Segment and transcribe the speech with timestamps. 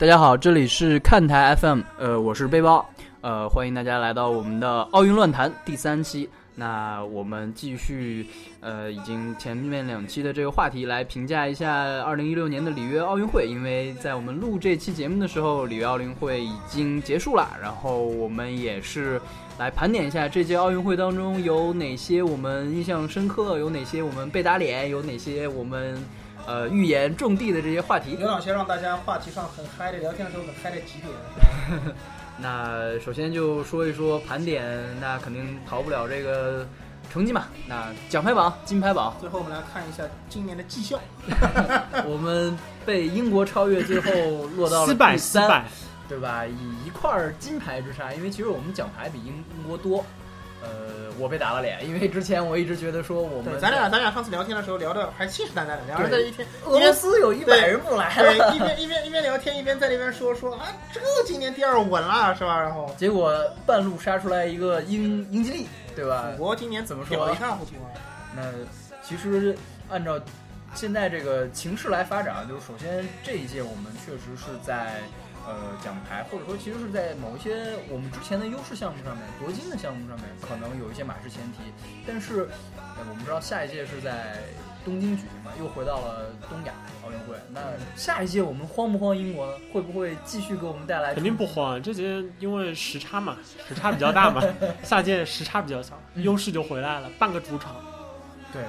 [0.00, 2.88] 大家好，这里是看台 FM，呃，我是背包，
[3.20, 6.26] 呃，欢迎大家来到我们的奥运论坛第三期。
[6.54, 8.26] 那我们继续，
[8.60, 19.20] 呃，已经前面两期的这个话题来评价一下二零一六年的里约奥运会，因为在我们录这期节目的时候，里约奥运会已经结束了，然后我们也是
[19.58, 26.02] 来盘点一下这届奥运会当中有哪些我们印象深刻，有哪些我们被打脸，有哪些我们。
[26.46, 31.94] 呃，预言种地的这些话题，刘老师让大家话题上很嗨的，聊天的时候很嗨的几点？
[32.42, 34.66] 那首先就说一说盘点，
[35.00, 36.66] 那肯定逃不了这个
[37.12, 37.44] 成绩嘛。
[37.68, 40.98] 那奖牌榜、金牌榜，最后我们来看一下今年的绩效。
[42.06, 45.64] 我们被英国超越，最后落到了第三，
[46.08, 46.46] 对吧？
[46.46, 50.04] 以一块金牌之差，因为其实我们奖牌比英国多。
[50.62, 62.60] 呃，我被打了脸，因为之前我一直觉得说我们咱俩咱俩上次聊天的时候聊的还信誓旦旦的，两人在一天俄罗斯有一百人不来了，一边一边一边聊天一边在那边说说啊，这今年第二稳了是吧？
[62.60, 66.30] 然后结果半路杀出来一个英英吉利，对吧？
[66.38, 67.88] 我今年怎么说一塌糊涂啊？
[68.36, 68.42] 那
[69.02, 69.56] 其实
[69.88, 70.20] 按照
[70.74, 75.00] 现在这个情势来发展，就是首先这一届我们确实是在。
[75.46, 81.72] 呃，奖牌或者说其实是在某一些我们之前的优势项目上面夺金的项目上面，可能有一些马失前蹄。
[82.06, 84.36] 但是，呃，我们知道下一届是在
[84.84, 87.36] 东京举行嘛，又回到了东亚奥运会。
[87.52, 87.60] 那
[87.96, 89.16] 下一届我们慌不慌？
[89.16, 89.52] 英国呢？
[89.72, 91.14] 会不会继续给我们带来？
[91.14, 94.42] 肯定不慌，这届因为时差嘛，时差比较大嘛，
[94.84, 97.74] 下届时差比较小， 优势就回来了，半个主场。
[98.52, 98.62] 对，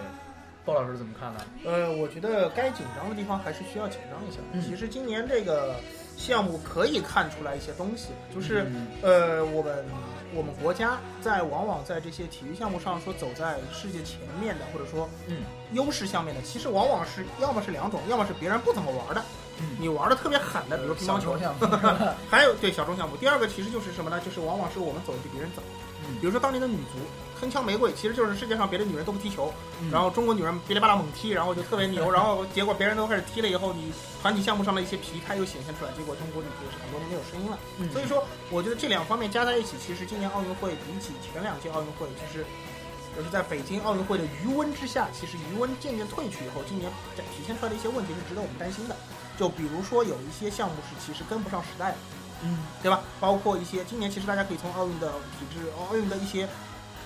[0.66, 1.40] 鲍老师怎么看呢？
[1.66, 4.40] 呃，我觉得该紧张的地方还是需要紧张一下。
[4.68, 5.76] 其实今年这个。
[6.18, 9.86] 项目可以看出来一些东西，就是呃，我们
[10.34, 15.38] 我们国家在往往在这些体育项目上说走在世界前面的，或者说嗯。
[15.74, 19.24] 优势下面的，其实往往是要么是两种，要么是别人不怎么玩的，
[19.80, 21.40] 你玩的特别狠的，比如乒乓球。
[21.40, 21.66] 项目，
[22.30, 23.16] 还有对小众项目。
[23.16, 24.20] 第二个其实就是什么呢？
[24.20, 25.62] 就是往往是我们走的比别人早，
[26.20, 27.00] 比如说当年的女足。
[27.42, 29.52] 铿锵玫瑰其实就是世界上别的女人都不踢球，
[29.92, 33.92] 然后中国女人噼里啪啦猛踢，然后就特别牛， 然后结果别人都开始踢了以后，你
[34.22, 37.58] 团体项目上的一些疲态又显现出来，结果中国女足是很多年没有声音了。
[37.92, 42.46] 所以说，我觉得这两方面加在一起，其实今年奥运会比起前两届奥运会，其实
[43.18, 48.96] 就是在北京奥运会的余温之下，其实余温渐渐褪去以后，今年体现出来的一些问题是值得我们担心的。
[49.36, 51.98] 就比如说有一些项目是其实跟不上时代的，
[52.44, 53.02] 嗯，对吧？
[53.20, 56.48] 包括一些今年其实大家可以从奥运的体制、奥运的一些。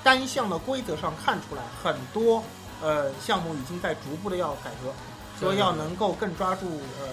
[0.06, 2.44] 单项的规则上看出来，很多
[2.80, 4.94] 呃项目已经在逐步的要改革，
[5.40, 6.68] 说要能够更抓住
[7.02, 7.08] 呃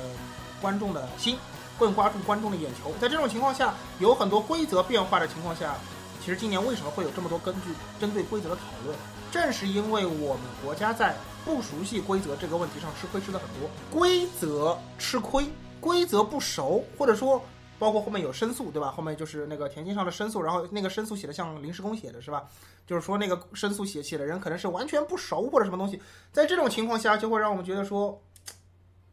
[0.60, 1.38] 观众的心，
[1.78, 2.92] 更抓住观众的眼球。
[3.00, 5.74] 在这种情况下，有很多规则变化的情况下，
[6.22, 8.94] 其实今年为什么会有这么多根据针对规则的讨论？
[9.30, 11.16] 正是因为我们国家在
[11.46, 15.50] 不熟悉规则这个问题上吃亏吃的很多，规则吃亏，
[15.80, 17.42] 规则不熟，或者说。
[17.82, 18.92] 包括后面有申诉，对吧？
[18.92, 22.48] 后面就是那个田径上的申诉，然后那个申诉写的像临时工写的，是吧？
[22.86, 26.00] 就是说那个申诉写写的人可能是完全不熟或者什么东西，
[26.30, 28.22] 在这种情况下，就会让我们觉得说，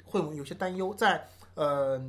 [0.06, 0.94] 会有些担忧。
[0.94, 2.00] 在呃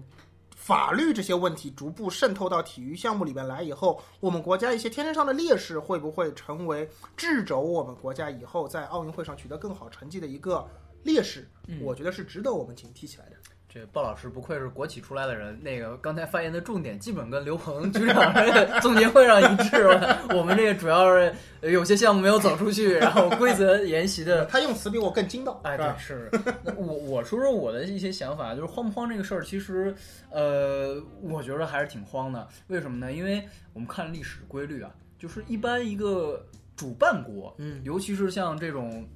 [0.54, 10.69] 法律这些问题逐步渗透到体育项目里面来以后，我们国家一些天生上的劣势会不会成为制肘我们国家以后在奥运会上取得更好成绩的一个
[11.04, 11.48] 劣势？
[11.81, 13.37] 我觉得是值得我们警惕起来的。
[13.72, 18.34] 这鲍老师不愧是国企出来的人，那个刚才发言的重点基本跟刘鹏 局长
[18.81, 19.86] 总结会上一致。
[20.34, 24.44] 我们这个主要是有些项目没有走出去，然后规则沿袭的。
[24.47, 26.28] 他用词比我更精到，哎，对，是。
[26.76, 29.94] 我我说说我的一些想法，就是慌不慌这个事儿，其实
[30.30, 32.48] 呃，我觉得还是挺慌的。
[32.66, 33.12] 为什么呢？
[33.12, 33.41] 因为
[33.72, 36.44] 我们看历史规律啊，就是一般一个
[36.74, 39.09] 主办国，嗯，尤其是像这种。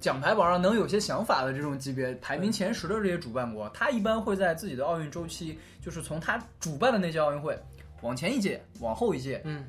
[0.00, 7.58] 奖牌榜上能有些想法的这种级别，排名前十的这些主办国，他一般会在自己的奥运周期，就是从他主办的那届奥运会
[8.00, 9.66] 往前一届、往后一届，嗯，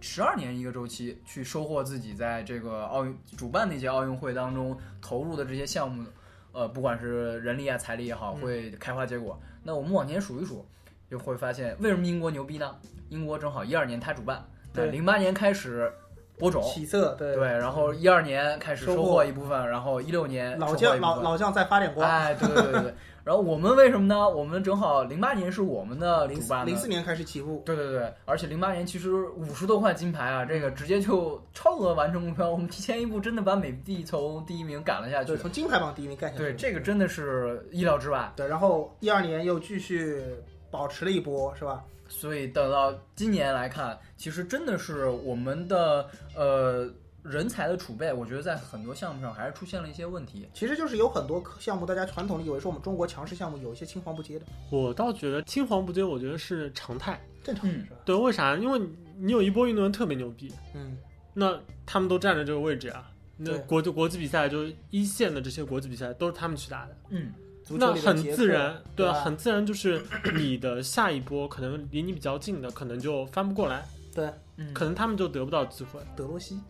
[0.00, 6.06] 十二年一个周期去收获自己在这个奥运主办那届奥运会当中投入的这些项目，
[6.52, 9.38] 呃，不管是人力啊、财力也好，会开花结果。
[9.62, 10.66] 那我们往前数一数，
[11.10, 12.74] 就会发现为什么英国牛逼呢？
[13.10, 14.42] 英国正好一二年他主办，
[14.72, 15.92] 对，零八年开始。
[16.38, 22.94] 播种起色，对对，然后一二年开始收获一部分，然后一六年老将老老将再发点光，哎，对对对对。
[23.26, 24.28] 然后我们为什么呢？
[24.28, 28.12] 我们正好零八年是我们的主办，零四年开始起步，对对对。
[28.24, 32.48] 而且零八年其实五十多块金牌啊，这个直接就超额完成目标。
[32.48, 36.44] 我们提前一步，真的把美帝从第一名赶了下去，对，从金牌榜第一名干下去。
[36.44, 38.32] 对，这个真的是意料之外。
[38.36, 40.22] 对，然后一二年又继续
[40.70, 41.82] 保持了一波，是吧？
[42.08, 46.90] 所以等到今年来看，其实真的是我们的呃。
[47.28, 50.48] 人才的储备，我觉得在很多项目上还是出现了一些问题。
[50.54, 57.20] 其实就是有很多项目，大家传统的以为说我们中国强势项目有一些青黄不接的，我倒觉得青黄不接，我觉得是常态。
[57.42, 57.96] 正常嗯是吧？
[58.04, 58.54] 对，为啥？
[58.54, 58.80] 因为
[59.18, 60.96] 你有一波运动员特别牛逼，嗯，
[61.34, 63.10] 那他们都占着这个位置啊。
[63.36, 67.32] 那国际国际比赛就一线的这些国际比赛都是他们去打的，嗯，
[67.66, 70.00] 足球那很自然，对很自然就是
[70.36, 73.84] 你的下一波可能离你比较近的，可能就翻不过来，
[74.14, 75.98] 对嗯可能他们就得不到机会。
[76.14, 76.60] 德罗西，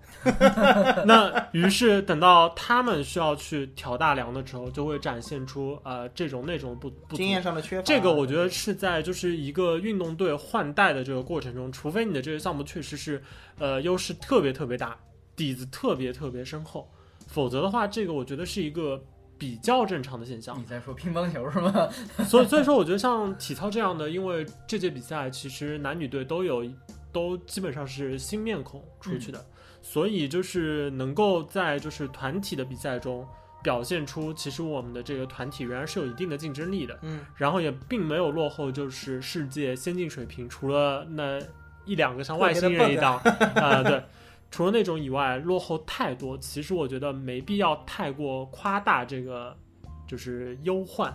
[1.04, 13.22] 那于是等到他们需要去挑大梁的时候，就会展现出呃这种那种不不经验上的缺乏，这个我觉得是在就是一个运动队换代的这个过程中，除非你的这个项目确实是
[13.58, 14.96] 呃优势特别特别大，
[15.36, 16.90] 底子特别特别深厚，
[17.28, 19.00] 否则的话，这个我觉得是一个
[19.38, 20.64] 比较正常的现象你。
[20.64, 21.88] 在说乒乓球是吗？
[22.26, 26.64] 所以所以说，我觉得像体操这样的，因为这届比赛其实男女队都有
[27.12, 29.44] 都基本上是新面孔出去的，
[29.82, 33.26] 所以就是能够在就是团体的比赛中
[33.62, 36.98] 表现出，其实我们的这个团体仍然是有一定的竞争力的。
[37.02, 41.40] 嗯，然后也并没有落后，就是世界先进水平，除了那
[41.84, 43.16] 一两个像外星人一档
[43.54, 44.02] 啊、对，
[44.50, 46.38] 除了那种以外，落后太多。
[46.38, 49.56] 其实我觉得没必要太过夸大这个
[50.06, 51.14] 就是忧患，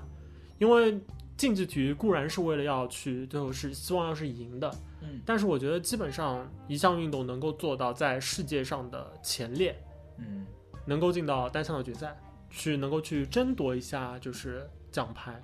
[0.60, 1.00] 因为
[1.38, 4.70] 竞技体育固然是为了要去最后是希望要是赢的，
[5.02, 9.76] 嗯但是我觉得基本上一项运动能够做到在世界上的前列，
[10.20, 10.46] 嗯
[10.86, 12.16] 能够进到单项的决赛，
[12.50, 15.42] 去能够去争夺一下就是奖牌，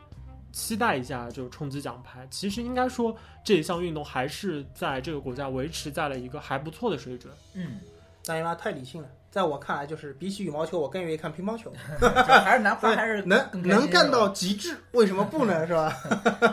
[0.58, 2.28] 期待一下就是冲击奖牌。
[2.32, 7.32] 其实应该说这一项运动还是在这个国家维持在了一个还不错的水准。
[7.54, 7.80] 嗯，
[8.26, 9.08] 大姨妈太理性了。
[9.30, 11.72] 在我看来，就是比起羽毛球，我更愿意看乒乓球，
[12.02, 15.68] 就还是拿花还是能能干到极致，为什么不呢？
[15.68, 15.94] 是吧？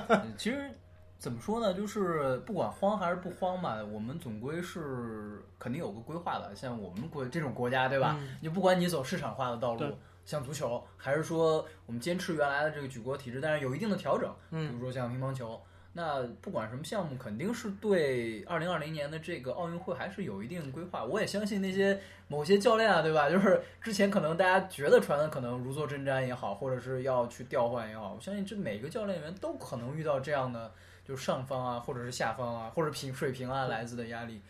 [0.09, 0.71] 嗯 其实
[1.19, 6.55] 怎么说呢，就是不管慌还是不慌嘛，我们总归是肯定有个规划的。
[6.55, 8.17] 像我们国这种国家，对吧？
[8.21, 15.61] 嗯你不管你走市场化的道路，像足球，还是说我们坚持原来的这个举国体制，但是有一定的调整，比嗯如说像乒乓球。
[15.97, 21.05] 那不管什么项目，肯定是对二零二零年的这个奥运会还是有一定规划。
[21.05, 23.31] 我也相信那些某些教练啊，对吧？
[23.31, 30.73] 就是之前可能大家觉得传的可能如坐针毡也好，或者是要去调换也好，我相信这每个教练员都可能遇到这样的，
[31.07, 34.41] 就是上方啊，或者是下方啊，或者平水平啊来自的压力。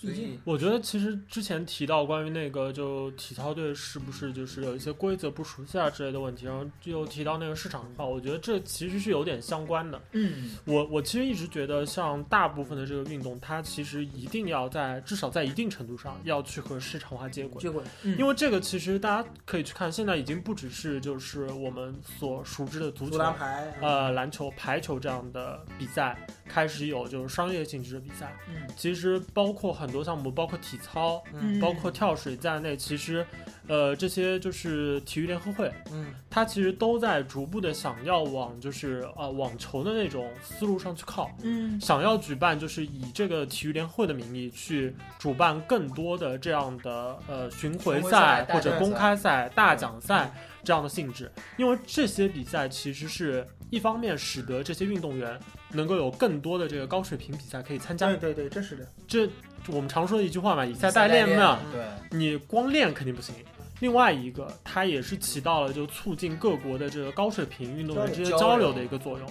[0.00, 10.00] 所以，我觉得其实之前提到关于那个就体操队是不是就是有一些规则不熟悉啊之类的问题，然后又提到那个市场化，我觉得这其实是有点相关的。
[10.12, 17.60] 嗯我我其实一直觉得，像大部分的这个运动，它其实一定要在至少在一定程度上要去和市场化接轨。
[17.60, 28.34] 接轨嗯因为这个其实大家可以去看，现在已经不只是就是我们所熟知的足足球、篮排，呃篮球、排球这样的比赛开始有就是商业性质的比赛。
[28.48, 31.60] 嗯其实包括很多项目，包括体操、嗯。
[31.60, 33.26] 包括跳水在内，其实
[33.66, 36.06] 呃这些就是体育联合会，嗯。
[36.28, 41.30] 它其实都在逐步的想要往就是呃网球的那种思路上去靠。
[41.42, 41.80] 嗯。
[41.80, 55.38] 想要举办，就是以这个体育联合会的名义去主办更多的这样的呃巡回赛或者公开赛、大奖赛这样的性质，因为这些比赛其实是一方面使得这些运动员
[55.72, 58.08] 能够有更多的这个高水平比赛可以参加。
[58.16, 59.26] 对，对对，这是的，这
[59.68, 61.84] 我们常说的一句话嘛，以赛代代练嘛，对，
[62.18, 63.34] 你光练肯定不行。
[63.80, 69.26] 另外一个，它也是起到了就促进各国的这个高水平运动员之间交流的一个作用。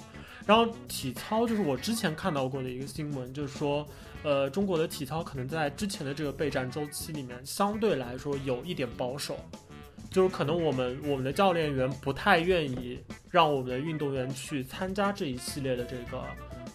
[0.46, 3.88] 然后体操就是我之前看到过的一个新闻，就是说，
[4.24, 9.38] 呃，中国的体操可能在之前的这个备战周期里面，相对来说有一点保守，
[10.10, 16.24] 就是可能我们我们的教练员不太愿意让我们的运动员去参加这一系列的这个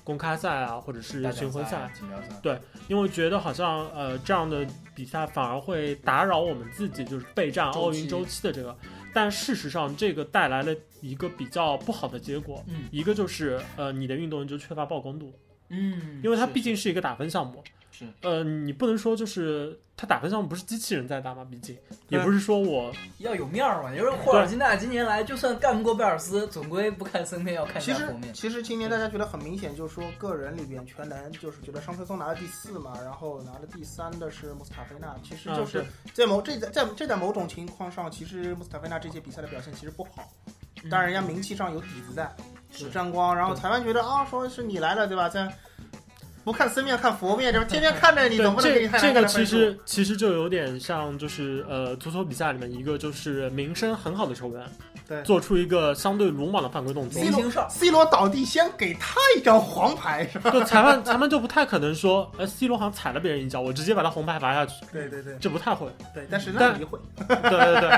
[0.04, 8.76] 公开赛啊，或者是巡回赛，锦标赛，因为觉得好像呃这样的比赛反而会打扰我们自己就是备战奥运周期的这个，
[9.14, 15.32] 但事实上这个带来了一个比较不好的结果，嗯一个就是呃你的运动员就缺乏曝光度，
[15.74, 16.94] 嗯，因为它毕竟是。
[16.94, 18.06] 一个打分项目，是。
[18.22, 21.76] 呃你不能说就是它打分项目不是机器人在打嘛，毕竟
[22.08, 23.92] 也不是说我要有面儿嘛。
[23.92, 28.14] 就是霍尔金娜今年来，就算干不过贝尔斯，总归不看僧面要看其实。
[28.32, 40.28] 其实今年大家觉得很明显，就是说个人里边全能，就是觉得商春松拿了第四嘛，然后拿了第三的是穆斯塔菲纳，其实啊就是在某这在在这在某种情况上，其实穆斯塔菲纳这些比赛的表现其实不好，
[40.84, 42.30] 嗯当然人家名气上有底子在，
[42.78, 45.28] 有沾光，然后裁判觉得啊，说是你来了对吧？
[45.28, 45.50] 在
[46.44, 54.62] 不看僧面看佛面，这天天看着你，对总不能给你这这个其实其实就有点像就是呃足球比赛里面一个就是名声很好的球员，
[55.08, 60.50] 对做出一个相对鲁莽的犯规动作，C 罗，C 罗倒地先给他一张黄牌是吧？
[60.52, 65.88] 就裁判裁判就不太可能说，呃，C 罗好像踩了别人一脚，我直接把他红牌罚下去，对对对这不太会。
[66.14, 67.90] 对，但是那但你会，对对对。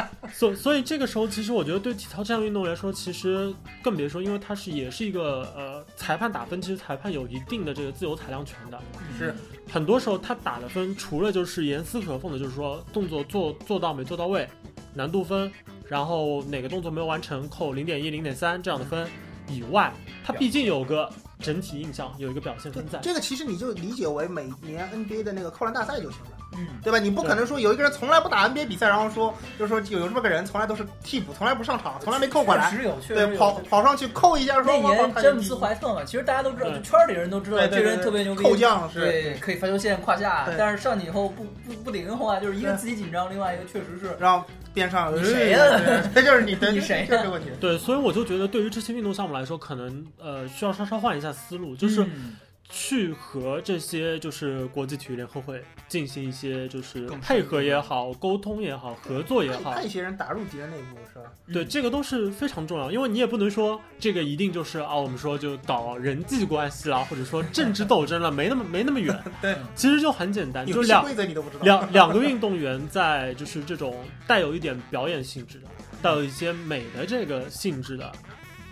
[0.36, 8.80] 所所以这个时候，其实我觉得对体操这项运动来说，其实更别说，因为它是也是一个呃裁判打分，其实裁判有一定的这个自由裁量权的。
[9.16, 9.32] 是
[9.70, 14.48] 很多时候他打的分，除了就是严丝合缝的，就是说动作做做到没做到位，
[14.92, 15.50] 难度分，
[15.86, 19.08] 然后哪个动作没有完成扣零点一、零点三这样的分
[19.48, 22.98] 以外，他毕竟有个整体印象，有一个表现分在。
[22.98, 26.33] 这个其实你就理解为每年 NBA 的那个扣篮大赛就行了。
[26.56, 26.98] 嗯，对吧？
[26.98, 47.48] 你不可能说有一个人从来不打 NBA 比赛，然后说就是说有有这么个人从来都是替补，从来不上场，从来没扣过来，确实有，确实对，跑跑上去扣一下，说那年詹姆斯怀特嘛，其实大家都知道，圈儿里人都知道这人特别牛逼，扣将是对，可以罚球线胯下，但是上去以后不不不灵的话，就是一个自己紧张，另外一个确实是然后边上你谁呀对这就是你的 你谁呀就是这个问题。
[47.60, 52.36] 对，所以我就觉得对于这些运动项目来说，可能呃需要稍稍换一下思路，就是嗯
[52.76, 61.30] 去和这些就是国际体育联合会进行一些就是配合也好、沟通也好、合作也好派，一些人打入敌人内部是吧？
[61.52, 69.16] 对，嗯这个都是非常重要，因为你也不能说这个一定就是啊，我们说就搞人际关系啦，或者说政治斗争了，没那么没那么远。
[69.40, 71.62] 对，其实就很简单，就两规则你都不知道。
[71.64, 75.68] 两 两个运动员在就是这种带有一点表演性质的、
[76.02, 78.10] 带有一些美的这个性质的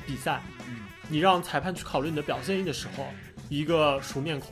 [0.04, 0.78] 比赛，嗯
[1.08, 3.06] 你让裁判去考虑你的表现力的时候，
[3.52, 4.48] 一个熟面孔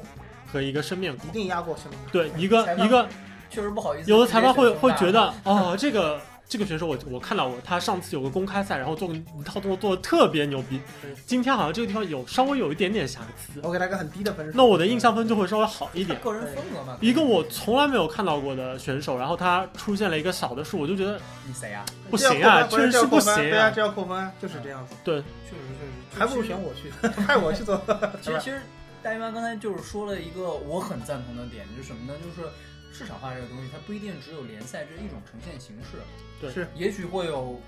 [0.52, 1.96] 和一个生面孔一，定压过兄弟。
[2.12, 3.08] 对，一个一个
[3.48, 4.10] 确实不好意思。
[4.10, 10.80] 有的裁判会会觉得得，哦，这个这个选手我我看到过，他上次有个公开赛，然后做个一套动作做的特别牛逼，
[11.24, 14.52] 今天好像这个地方有稍微有一点点瑕疵，我给他个很低的分数。
[14.56, 16.18] 那我的印象分就会稍微好一点。
[16.20, 16.98] 个人风格嘛。
[17.00, 21.84] 一个我从来没有看到过的选手，然后他出现了一个小的数，我就觉得你谁呀？
[22.10, 23.70] 不行啊，确实是不行对啊，啊。
[23.70, 24.94] 这要扣分，就是这样子。
[25.04, 26.90] 对确实确实，还不如选我去，
[27.22, 27.80] 派我去做。
[28.20, 28.60] 其实其实
[29.02, 32.18] 大姨妈刚才就是说了一个我很赞同的点，就是什么呢？
[32.18, 32.48] 就是
[32.92, 35.98] 市场化这个东西，它不一定只有联赛这一种呈现形式，
[36.40, 36.52] 对。
[36.52, 36.68] 是。
[36.74, 37.58] 也许会有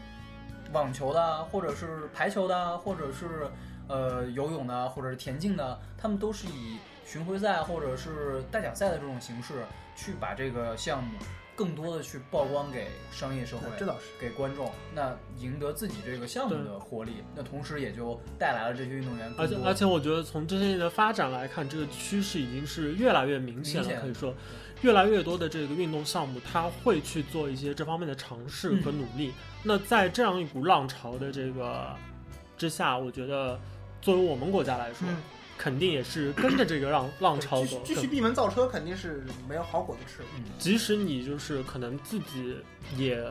[0.73, 3.51] 网球的，或者是排球的，或者是
[3.89, 9.65] 呃游泳的，或者是田径的，他们都是以巡回赛或者是大奖赛的这种形式
[9.97, 11.19] 去把这个项目
[11.63, 13.67] 更多的去曝光给商业社会。
[13.79, 14.07] 这倒是。
[14.21, 23.89] 给观众，那赢得自己这个项目的活力，那同时也就带来了这些运动员而且而且，我觉得从这些年的发展来看，这个趋势已经是越来越明显了。
[23.89, 24.33] 显可以说，
[24.83, 29.33] 越来越多的这个运动项目，它会去做一些这方面的尝试和努力。
[29.65, 31.97] 那在这样一股浪潮的这个
[32.57, 33.59] 之下，我觉得
[34.01, 35.17] 作为我们国家来说，嗯，
[35.63, 37.83] 肯定也是跟着这个浪浪潮继续走。
[37.85, 40.25] 继续闭门造车肯定是没有好果子吃。
[40.37, 42.57] 嗯，即使你就是可能自己
[42.97, 43.25] 也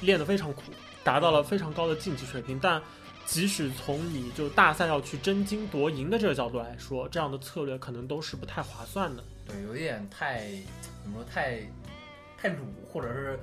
[0.00, 0.62] 练得非常苦，
[1.02, 2.80] 达到了非常高的竞技水平，但
[3.26, 9.24] 即使从你就大赛要去争金夺银的这个角度来说，这样的策略可能都是不太划算的。
[9.44, 10.50] 对，有一点太
[11.02, 11.68] 怎么说太
[12.38, 13.40] 太鲁，或者是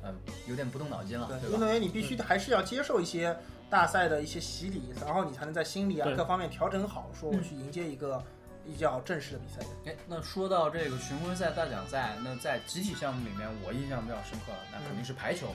[0.00, 0.14] 呃
[0.48, 1.54] 有点不动脑筋了，对吧？
[1.54, 3.36] 运动员你必须还是要接受一些
[3.70, 8.22] 大赛的一些洗礼，然后你才能在心理啊各方面调整好，说我去迎接一个
[8.64, 9.66] 比较正式的比赛。
[9.86, 15.46] 哎，那说到这个巡回赛、大奖赛，那在集体项目里面，我印象比较深刻的，那肯定是排球。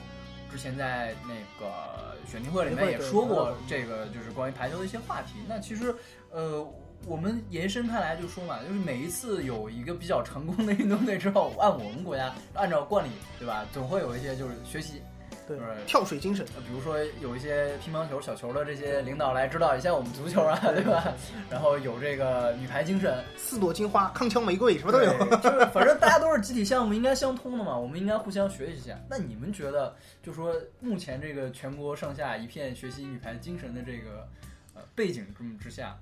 [0.50, 5.34] 之前在那个选题会里面也说过这个，就是关于排球的一些话题。
[5.48, 5.94] 那其实，
[6.30, 6.64] 呃，
[7.04, 15.02] 我们延伸开来就说嘛，就是每一次有一个比较成功的运动队之后，按我们国家按照惯例，对吧，总会有一些就是学习，
[15.46, 21.12] 对跳水精神，呃比如说有一些乒乓球、小球的这些领导来指导一下我们足球啊，对吧？
[21.48, 25.12] 然后有这个女排精神，四朵金花、铿锵玫瑰什么都有。
[25.38, 28.98] 就是反正大家都是集体项目，应该相通的嘛，我们应该互相学习一下。
[29.08, 34.26] 那你们觉得，就说目前这个全国上下一片学习女排精神的这个
[34.74, 35.96] 呃背景之之下，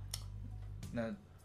[0.90, 1.02] 那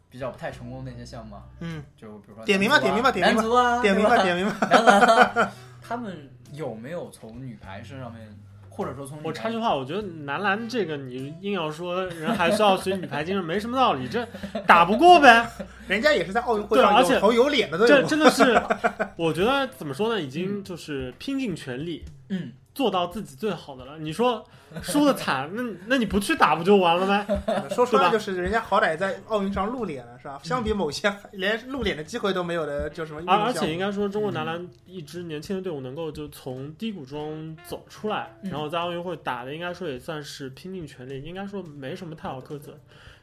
[0.09, 5.51] 比较不太成功的那些项目啊，嗯，就比如说点名吧点名吧点名吧点名吧点名吧。
[5.89, 8.21] 他们有没有从女排身上面，
[8.69, 14.23] 或者说从我插句话，我觉得男篮这个你硬要说人还是要学女排精神，没什么道理，这
[14.67, 15.49] 打不过呗。
[15.89, 17.89] 人家也是在奥运会上对而且有头有脸的队伍。
[17.89, 18.61] 这真的是，
[19.17, 23.97] 我觉得怎么说呢，已经就是拼尽全力嗯，做到自己最好的了。
[23.97, 24.45] 你说
[24.81, 27.25] 输的惨，那那你不去打不就完了吗？
[27.71, 30.39] 说出来就是人家好歹在奥运上露脸了，是吧？
[30.43, 42.77] 相比某些 连露脸的机会都没有的，就什么而而且应该说，中国男篮一支年轻的队伍能够就从低谷中走出来，嗯然后在奥运会打的，应该说也算是拼尽全力，应该说没什么太好苛责。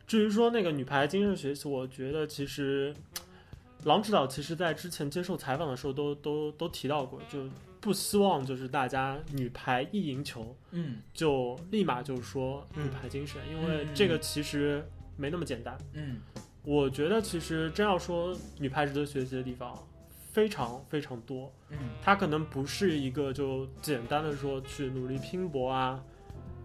[0.07, 2.95] 至于说那个女排精神学习，我觉得其实
[3.85, 7.41] 郎指导其实在之前接受采访的时候都都都提到过，就
[7.87, 14.85] 不希望就是大家女排一赢球嗯就立马就说嗯女排精神，因为嗯这个其实
[15.17, 15.79] 没那么简单。
[15.93, 16.21] 嗯
[16.65, 19.73] 我觉得其实真要说女排值得学习的地方，
[20.33, 21.53] 非常非常多。
[21.71, 26.03] 嗯它可能不是一个就简单的说去努力拼搏啊，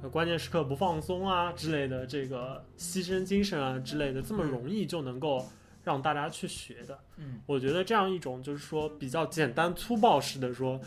[0.02, 5.48] 呃关键时刻不放松啊之类的这个牺牲精神啊之类的这么容易就能够
[5.84, 7.00] 让大家去学的。
[7.18, 10.82] 嗯我觉得这样一种就是说比较简单粗暴式的说，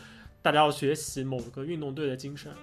[0.45, 2.53] 大家要学习某个运动队的精神，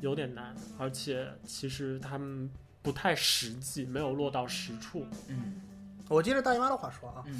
[0.00, 2.50] 有点难，而且其实他们
[2.80, 5.06] 不太实际，没有落到实处。
[5.28, 5.60] 嗯
[6.08, 7.38] 我接着大姨妈的话说啊，嗯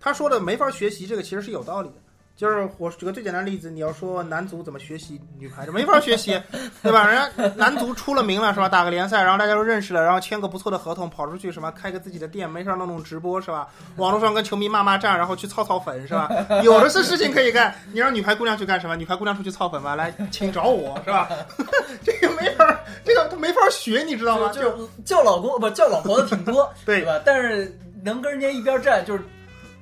[0.00, 1.94] 他说的没法学习，这个其实是有道理的。
[2.40, 6.40] 就是我举个最简单的例子，你要说男足怎么学习女排，这没法学习，
[6.82, 7.06] 对吧？
[7.06, 8.66] 人家男足出了名了是吧？
[8.66, 13.68] 打个联赛，然后大家都认识了，然后签个不错的合同，跑出去什么开个自己的店，没事儿弄弄直播是吧？
[13.96, 16.30] 网络上跟球迷骂骂战，然后去操操粉是吧？
[16.64, 17.74] 有的是事情可以干。
[17.92, 18.96] 你让女排姑娘去干什么？
[18.96, 21.28] 女排姑娘出去操粉吧，来，请找我是吧？
[22.02, 24.48] 这个没法儿，这个没法儿学，你知道吗？
[24.48, 27.20] 就就叫老公不叫老婆的挺多，对吧？
[27.22, 29.22] 但是能跟人家一边站，就是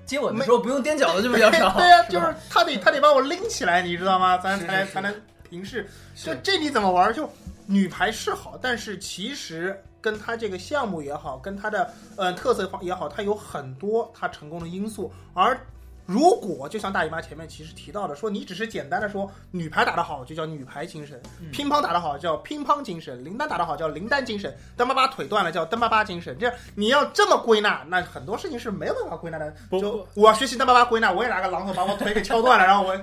[0.09, 1.71] 接吻的时候不用踮脚的就比较少。
[1.79, 4.37] 对呀、吧就是他得他得把我拎起来，你知道吗？
[4.39, 5.15] 咱才才能
[5.49, 5.89] 平视。
[6.17, 7.13] 就这你怎么玩？
[7.15, 7.31] 就
[7.67, 15.13] 女排是好，但是其实跟他这个项目也好，跟他的呃特色方也好，它有很多它成功的因素。
[15.35, 15.61] 而
[16.09, 26.35] 如果就像大姨妈前面其实提到的，说你只是简单的说女排打得好就叫女排精神，嗯乒乓打得好叫乒乓精神，林丹打得好叫林丹精神，邓巴巴腿断了叫邓巴巴精神。
[26.41, 29.55] 这样你要这么归纳，那很多事情是没有办法归纳的。
[29.69, 32.97] 不就我要学习邓巴巴归纳，我也拿个榔头把我腿给敲断了，然后我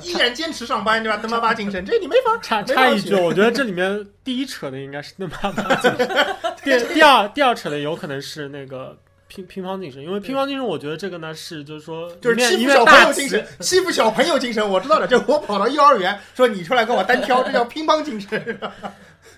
[0.00, 1.18] 依然坚持上班，对吧？
[1.20, 6.08] 邓巴巴精神，这你没法插插一句，我觉得这里面第一扯的应该是邓妈妈精神，
[6.62, 8.96] 第第二第二扯的有可能是那个
[9.34, 15.06] 乒乒乓精神，因为乒乓精神，我觉得这个呢是就是说就是欺负小朋友精神，欺负小朋友精神，我知道的。
[15.08, 18.60] 就我跑到幼儿园说你出来跟我单挑，这叫 乒乓精神。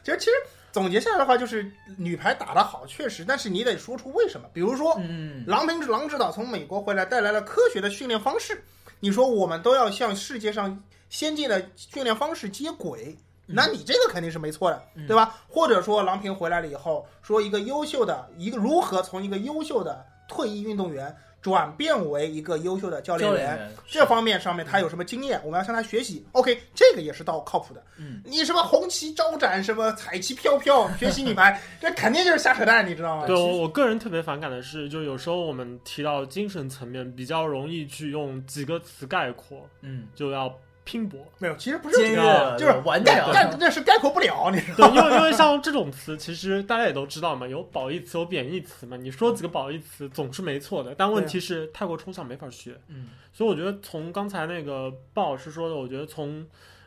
[0.04, 0.32] 其实其实
[0.70, 4.46] 总结下来的话，就是女排打得好，确实，但是你得说出为什么。
[4.52, 8.62] 比如说，嗯郎平郎指导从美国回来，带来了科学的训练方式。
[9.00, 15.38] 你说我们都要向世界上先进的训练方式接轨，那你这个肯定是没错的，嗯对吧？
[15.48, 26.26] 或者说郎平回来了以后，说一个优秀的一个如何从一个优秀的退役运动员转变为一个优秀的教练员，教练员这方面上面他有什么经验，我们要向他学习。
[26.32, 27.80] OK，这个也是到靠谱的。
[27.98, 33.26] 嗯，你什么红旗招展，什么彩旗飘飘，学习女排， 这肯定就是瞎扯淡，你知道吗？
[33.28, 40.52] 对我我个人特别反感的是，就有时候我们提到精神层面，比较容易去用几个词概括，嗯，就要
[40.86, 41.20] 拼搏。
[41.38, 48.96] 没有，其实不是坚这个，就是顽强，但但这是概括不了，你知道对，因为因为像这种词，其实大家也都知道嘛，有褒义词，有贬义词嘛。
[48.96, 52.80] 你说几个褒义词总是没错的，但问题是太过抽象，没法学。
[52.88, 56.46] 嗯所以我觉得从刚才那个鲍老师说的，我觉得从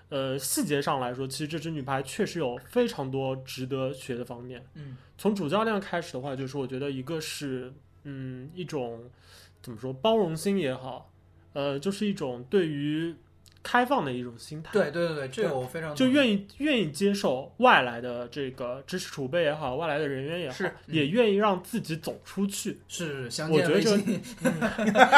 [0.09, 4.65] 呃细节上来说，其实这支女排确实有非常多值得学的方面。
[4.73, 7.71] 嗯从主教练开始的话，就是我觉得一个是
[8.05, 9.03] 嗯一种
[9.61, 11.11] 怎么说包容心也好，
[11.53, 13.13] 呃，就是一种对于
[13.61, 14.71] 开放的一种心态。
[14.71, 22.79] 对对对对，这个我非常就愿意愿意接受外来的这个知识储备也好，外来的人员也好，是也愿意让自己走出去。
[22.87, 23.97] 是相我觉得微信，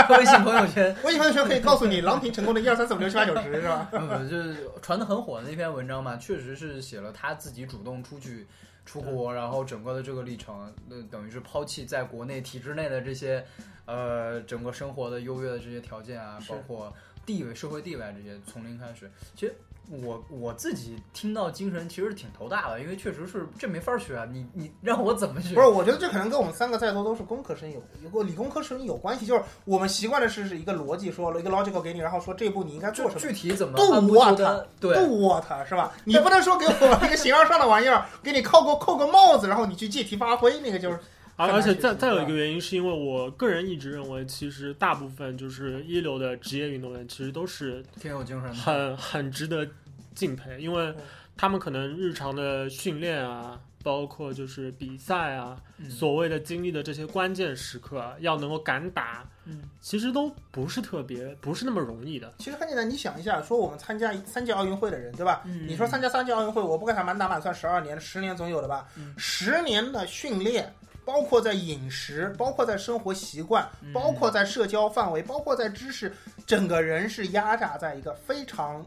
[0.09, 3.89] 微信朋友圈， 微信朋友圈可以告诉你郎平成功的一二三四五六七八九十是吧？
[3.93, 8.47] 嗯，就是传的很火的那篇文章嘛，确实是写了他自己主动出去
[8.85, 13.45] 出国，然后整个的这个历程，那等于是抛弃在国内体制内的这些，
[13.85, 16.91] 呃，整个生活的优越的这些条件啊，包括
[17.25, 19.09] 地位、社会地位啊这些，从零开始。
[19.35, 19.55] 其实
[19.89, 25.53] 我我自己听到精神其实挺头大的，因为确实是这没法学啊，你你 让我怎么学？
[25.55, 33.19] 不是，我觉得这可能跟我们三个在座都是工科生有有个理工科生有关系，就是我们习惯的是是一个逻辑，说了一个 logical 给你，然后说这一步你应该做什么。
[33.19, 34.67] 具体怎么都按部我他就班？
[34.79, 35.91] 对，不 what 是吧？
[36.05, 40.99] 你不能说给我一个形而上的玩意儿，给你扣个扣个帽子，然后你去借题发挥，那个就是
[41.35, 48.55] 而而且再再有一个原因，是因为我个人一直认为，其实大部分就是一流的职业运动员，其实都是挺有精神的。
[48.55, 49.67] 很很值得
[50.13, 50.93] 敬佩，因为
[51.35, 62.31] 他们可能日常的训练啊，包括就是比赛啊，嗯所谓的经历的这些关键时刻啊，要能够敢打，嗯，其实都不是特别，不是那么容易的。
[62.37, 65.41] 其实很简单，你想一下，说我们参加三届奥运会的人，对吧？
[65.45, 68.87] 嗯你说参加三届奥运会，我不管他满打满算十二年，十年总有的吧？
[68.97, 70.71] 嗯十年的训练，
[71.03, 76.13] 包括在饮食，包括在生活习惯，嗯包括在社交范围，包括在知识，
[76.45, 78.85] 整个人是压榨在一个非常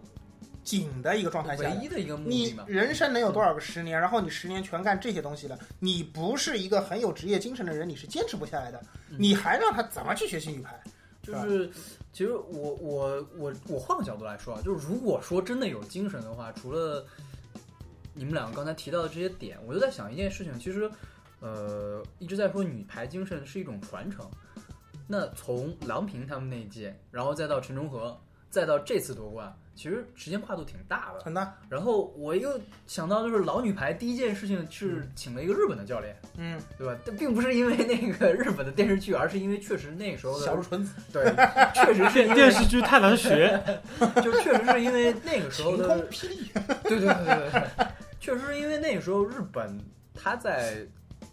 [0.62, 1.64] 紧的一个状态下。
[1.64, 2.56] 唯一的一个目的你。
[2.66, 4.00] 人生能有多少个十年？
[4.00, 8.80] 然后你十年全干这些东西了，你不是一个很有职业精神的人，你是坚持不下来的。
[9.10, 10.80] 嗯你还让他怎么去学习女排？
[11.22, 11.70] 就是，
[12.12, 17.06] 其实我我我我换个角度来说啊，就是如果说真的有精神的话，除了
[18.12, 20.90] 你们两个刚才提到的这些点，我就在想一件事情，其实
[21.44, 24.26] 呃一直在说女排精神是一种传承。
[25.06, 31.20] 那从郎平他们那一届，然后再到陈忠和，再到这次夺冠，其实时间跨度挺大的。
[31.22, 36.96] 很大，然后我又想到，就是老女排第一件事情是请了一个日本的教练，嗯，对吧？
[37.04, 41.24] 但并不是因为那个 日本的电视剧，而是因为确实那个时候的小鹿纯子，对，
[41.74, 43.62] 确实是电 电视剧太难学，
[44.24, 46.50] 就确实是因为那个时候晴空的，霹雳，
[46.84, 47.86] 对对对对对，
[48.18, 49.78] 确实是因为那个时候日本
[50.14, 50.78] 他在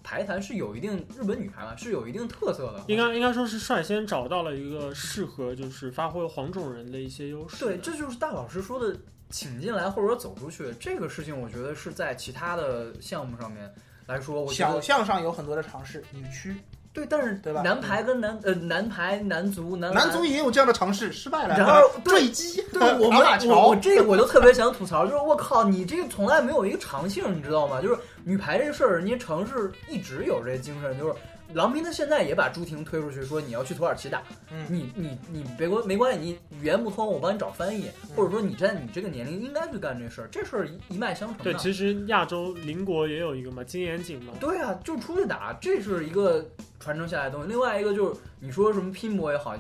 [0.04, 2.84] 排坛是有一定日本女排嘛，是有一定特色的。
[2.88, 7.58] 应该应该说是率先找到了一个适合就是发挥黄种人的一些优势。
[7.64, 8.96] 对，这就是大老师说的
[9.30, 13.72] 请进来或者说走出去这个事情，我觉得是在其他的项目上面
[14.06, 16.56] 来说，我觉小得项上有很多的尝试，女区、
[16.92, 21.58] 对，但是对吧男排跟男呃男排男足男男足也有这样的尝试，失败了。
[21.58, 27.82] 然后对坠机，对 我我我，这个我就特别想吐槽，就是我靠，你这个从来没有一个长性，你知道吗？
[27.82, 31.14] 就是女排这事儿，人家城市一直有这精神，就是
[31.54, 41.44] 郎平他现在也把朱婷推出去，说你要去土耳其打，嗯你你你别关没关系，你语言不通，我帮你找翻译，嗯或者说你在你这个年龄应该去干这事儿，这事儿一一脉相承的。
[41.44, 44.32] 对，其实亚洲邻国也有一个嘛，金眼井嘛。
[44.40, 46.46] 对啊，就出去打，这是一个
[46.80, 47.50] 传承下来的东西。
[47.50, 49.54] 另外一个就是你说什么拼搏也好，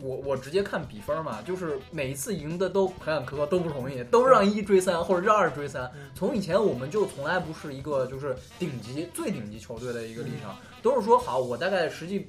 [0.00, 6.10] 我我直接看比分嘛，就是每一次赢的都坎坎坷坷，都不容易，都是让一追三或者让二追三嗯。
[6.14, 12.26] 从以前我们就从来不是一个就是顶级最顶级球队的一个立场，都是说好，我大概实际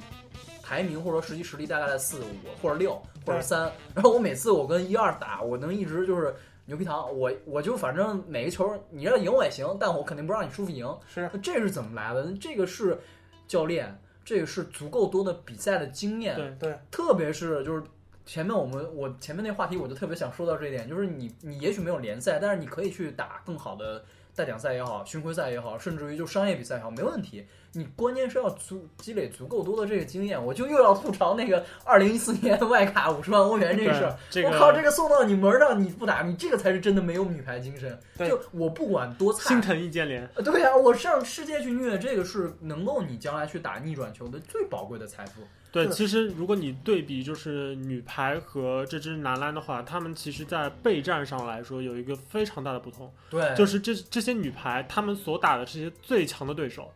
[0.61, 2.27] 排名或者说实际实力大概在四五
[2.61, 6.33] 或者六或者三，然后我每次我跟一二打，我能一直就是。
[6.65, 10.87] 牛皮糖，我我就反正每个球你要赢我也行，但我肯定不让你舒服赢。
[11.11, 12.31] 是这是怎么来的？
[12.39, 12.95] 这个是
[13.47, 17.83] 教练，这个是足够多的比赛的经验，对对，特别是就是
[18.25, 24.03] 前面我们我前面那话题我就特别想说到这一点，就是你你也许没有联赛，但是你可以去打更好的
[24.39, 27.45] 大奖赛也好，巡回赛也好，甚至于就商业比赛也好，没问题。
[27.73, 30.41] 你关键是要足积累足够多的这个经验。
[30.41, 34.15] 我就又要吐槽那个二零一四年 外卡五十万欧元这个事儿。
[34.29, 37.99] 这个我靠，这个送到你门上你不打，你这个才是真的没有女排精神。
[38.17, 40.25] 对就我不管多菜，心疼易建联。
[40.35, 45.41] 呃对呀、我上世界去虐，这个是能够你将来去打逆转球的最宝贵的财富。
[45.71, 56.91] 对，其实如果你对比就是女排和这支男篮的话，他们其实在备战上来说有一个非常大的不同，对就是这这些女排他们所打的这些最强的对手，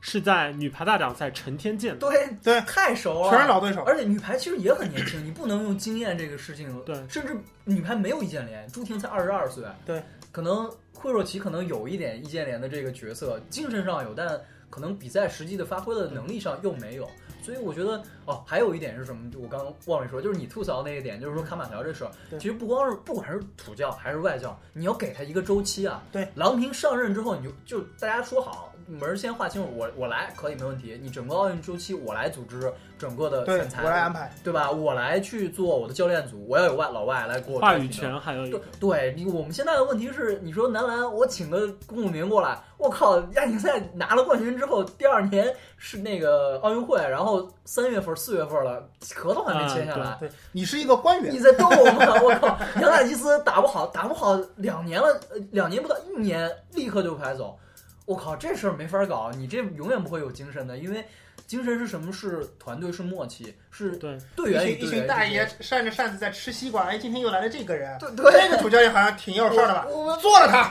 [0.00, 2.00] 是在女排大奖赛成天见的。
[2.00, 3.82] 对对太熟了，全是老对手。
[3.84, 6.78] 而且女排其实也很年轻，你不能用经验这个事情。
[6.82, 9.64] 对甚至女排没有易建联，朱婷才二十二岁。
[9.86, 14.38] 对，可能惠若琪可能有一点易建联的这个角色，精神上有，但
[14.68, 17.08] 可能比赛实际的发挥的能力上又没有。
[17.48, 19.30] 所以我觉得哦，还有一点是什么？
[19.30, 26.02] 就我刚刚忘了说，就是你吐槽那一点，就是说卡马乔这事儿，对其实不光是不管是土教还是外教，你要给他一个周期啊。
[26.12, 34.30] 对，郎平上任之后，你就就大家说好，门儿先划清楚，我我来可以没问题，你整个奥运周期我来组织整个的选，材，我来安排。
[34.44, 34.70] 对吧？
[34.70, 37.58] 我来去做我的教练组，我要有外老外来给我。
[37.58, 52.22] 话语权还有一对个，对，你我们现在的问题是，你说男篮，我请个龚武明过来，我靠，亚锦赛拿了冠军之后，第二年是那个奥运会，然后三月份、四月份了，合同还没签下来，对你是一个官员你，在逗我吗？
[52.22, 57.58] 我靠， 杨大吉斯打不好，打不好两年了，呃两年不到一年，立刻就排走。
[58.06, 61.04] 我靠，这事儿没法搞，你这永远不会有精神的，因为
[61.48, 62.12] 精神是什么？
[62.12, 69.86] 是团队，是默契，是对队员一群一群大爷扇着扇子在吃西瓜，哎，今天又来了这个人，对对，这个主教练好像挺有事儿的吧？
[69.88, 70.70] 我们做了他，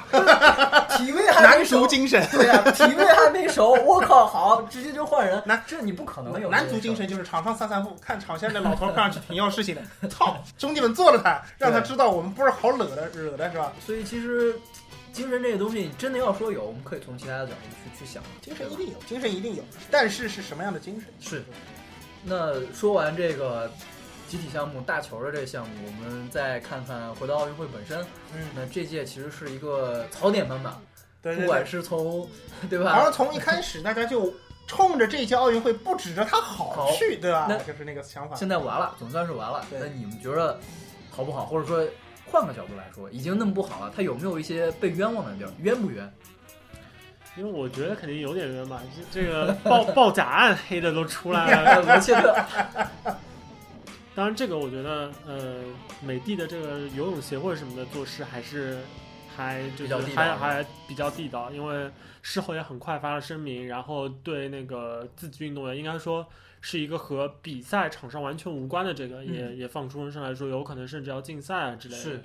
[0.96, 2.24] 体位还男没熟足，精神。
[2.32, 10.08] 对呀、体位还没熟，我靠，好，直接就换人，那这你不可能有男足精神就是场上散散步，看场下的老头看上去挺有事情的。
[10.10, 13.74] 操，兄弟们做了他，让他知道我们不是好惹的惹的是吧？
[13.84, 14.54] 所以其实
[15.18, 18.22] 精神这个东西，真的要说有，我们可以从其他的角度去去想。
[18.40, 21.12] 精神一定有，精神一定有，但是是什么样的精神？
[21.20, 21.44] 是
[22.24, 23.72] 那说完这个
[24.28, 28.00] 集体项目大球的这个项目，我们再看看回到奥运会本身。
[28.36, 30.80] 嗯，那这届其实是一个槽点满满，
[31.20, 32.30] 对对对，不管是从
[32.70, 33.12] 对好像吧？
[33.12, 34.32] 从一开始大家就
[34.68, 37.48] 冲着这届奥运会不指着他好好去，对吧？
[37.50, 38.36] 那就是那个想法。
[38.36, 39.66] 现在完了，总算是完了。
[39.68, 40.60] 对那你们觉得
[41.10, 41.46] 好不好？
[41.46, 41.84] 或者说
[42.30, 45.52] 换个角度来说，已经那么不好了，他有没有一些被冤枉的地儿？
[45.62, 46.12] 冤不冤？
[47.38, 51.82] 因为我觉得肯定有点冤吧，这这个报 报假案黑的都出来了。
[51.84, 52.36] 罗切特，
[54.16, 55.62] 当然，这个我觉得，呃，
[56.02, 58.82] 美的的这个游泳协会什么的做事还是
[59.36, 61.88] 还就是还还比较地道，因为
[62.24, 66.28] 事后也很快发了声明，然后对那个自己运动员应该说
[66.70, 72.02] 是一个和比赛场上完全无关的这个，也也放出声上来说，有可能甚至要禁赛啊之类的。
[72.02, 72.22] 是，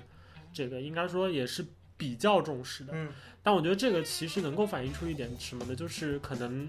[0.51, 2.91] 这个应该说也是比较重视的。
[2.93, 3.07] 嗯，
[3.41, 5.73] 但我觉得这个其实能够反映出一点什么呢？
[5.73, 6.67] 就是可能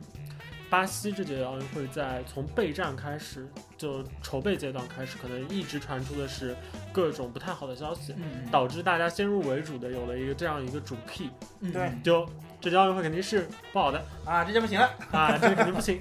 [0.71, 3.45] 巴西这届奥运会在从备战开始
[3.77, 6.55] 就筹备阶段开始，可能一直传出的是
[6.93, 12.25] 各种不太好的消息，嗯，导致大家先入为主的有了一个这样一个主 key，嗯对就
[12.61, 16.01] 这届奥运会肯定是不好的啊，这届不行了，啊，这个肯定不行。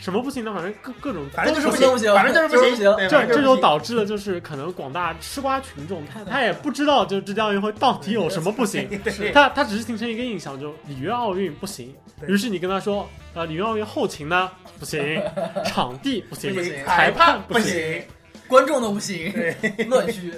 [0.00, 0.52] 什么不行呢？
[0.54, 8.88] 反正各各种反正就是不行不不行反正就是不行不行这这就导致了，就是可能广大吃瓜群众，他他也不知道，就这届奥运会到底有什么不行，
[9.32, 11.94] 他他只是形成一个印象，就里约奥运不行。
[12.26, 15.22] 于是你跟他说，呃，里约奥运后勤呢不行，
[15.66, 17.72] 场地不行，不行裁判不行。
[17.72, 18.02] 行，
[18.48, 19.32] 观众都不行，
[19.88, 20.32] 乱虚。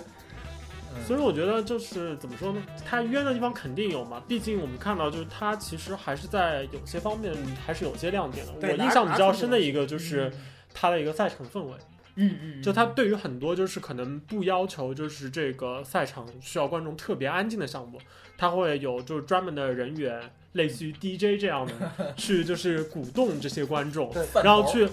[1.06, 2.62] 所以我觉得就是怎么说呢？
[2.84, 7.34] 他冤的地方肯定有嘛，毕竟我们看到就是他其实还是在有些方面
[7.66, 8.52] 还是有些亮点的。
[8.60, 10.32] 我印象比较深的一个就是
[10.72, 11.72] 他的一个赛场氛围。
[12.14, 17.98] 嗯嗯，就他对于很多就是可能不要求就是这个赛场需要观众特别安静的项目，
[18.36, 20.20] 他会有就是专门的人员，
[20.52, 24.12] 类似于 DJ 这样的， 去就是鼓动这些观众，
[24.42, 24.88] 然后去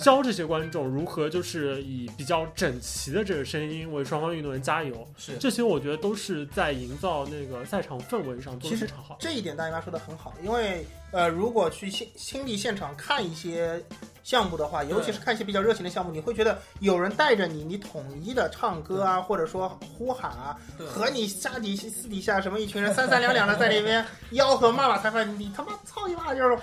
[0.00, 5.06] 教这些观众如何就是以比较整齐的这个声音为双方运动员加油。
[5.16, 9.16] 是这些我觉得都是在营造那个赛场氛围上做其实的非常好。
[9.20, 10.84] 这一点大姨妈说的很好，因为
[11.14, 13.80] 呃，如果去亲亲历现场看一些
[14.24, 26.58] 项目的话，尤其是看一些比较热情的项目，你会觉得有人带着你，你统一的唱歌啊，或者说呼喊啊，对和你家底私底下什么一群人三三两两的在那边 吆喝骂骂裁判，你他妈操你妈就是。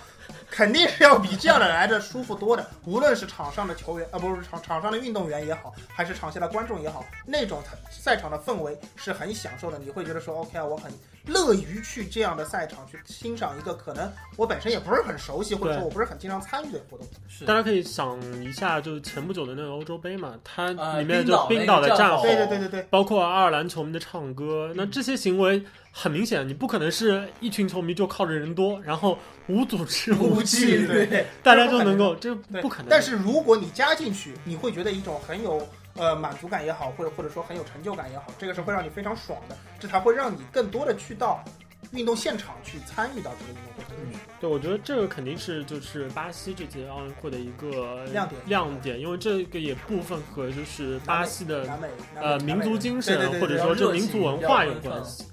[0.49, 9.79] 肯定是要比这样的来的舒服多的，无论是场上的球员啊，不是场场上的运动员也好，还是场下的观众也好，那种赛场的氛围是很享受的。
[9.79, 10.91] 你会觉得说，OK 啊，我很
[11.25, 17.07] 乐于去这样的赛场去欣赏一个可能我本身也不是很熟悉，或者说我不是很经常参与的活动。
[17.27, 17.45] 是。
[17.45, 32.87] 大家可以想一下，就是前不久的那个欧洲杯嘛，它啊里面就冰岛的战吼，对对对对对，包括爱尔兰球迷的唱歌，那这些行为很明显，你不可能是一群球迷就靠着人多，然后无组织无纪律，对，大家就能够，这不可能。
[32.89, 41.43] 但是如果你加进去，你会觉得一种很有呃满足感也好，或者或者说很有成就感也好，这个是会让你非常爽的，这才会让你更多的去到
[41.91, 44.19] 运动现场去参与到这个运动过程中。
[44.39, 51.67] 对，我觉得这个肯定是就是巴西这届奥运会的一个亮点亮点，因为这个也部分和就是巴西的
[52.15, 55.25] 呃民族精神对对对或者说这民族文化有关系。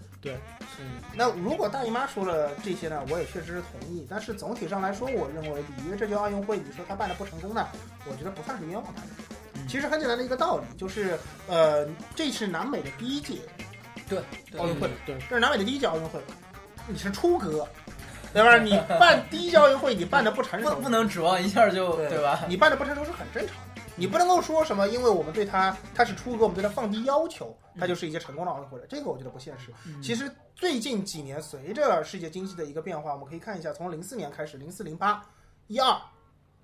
[1.15, 4.07] 那如果大姨妈说了这些呢，我也确实是同意。
[4.09, 7.67] 但是总体上来说，我认为里约这届奥运会，你说他办的不成功呢，
[8.05, 9.11] 我觉得不算是冤枉他们。
[9.69, 13.35] 其实很简单的一个道理，就是呃，这是南美的第一届
[14.09, 14.19] 对
[14.59, 16.19] 奥运会，对，这是南美的第一届奥运会，
[16.87, 17.69] 你是出格，
[18.33, 18.57] 对吧？
[18.57, 22.41] 你办第一届奥运会，你办的不成熟，不不能指望一下就对对吧？
[22.49, 29.71] 你办的不成熟是很正常的，你不能够说什么，因为我们对他他是出格，我们对他放低要求，他就是一些成功的奥运会了，这个我觉得不现实。
[29.87, 35.23] 嗯其实最近几年，随着世界经济的一个变化，我们可以看一下，从零四年开始，零四、零八、
[35.67, 35.95] 一二，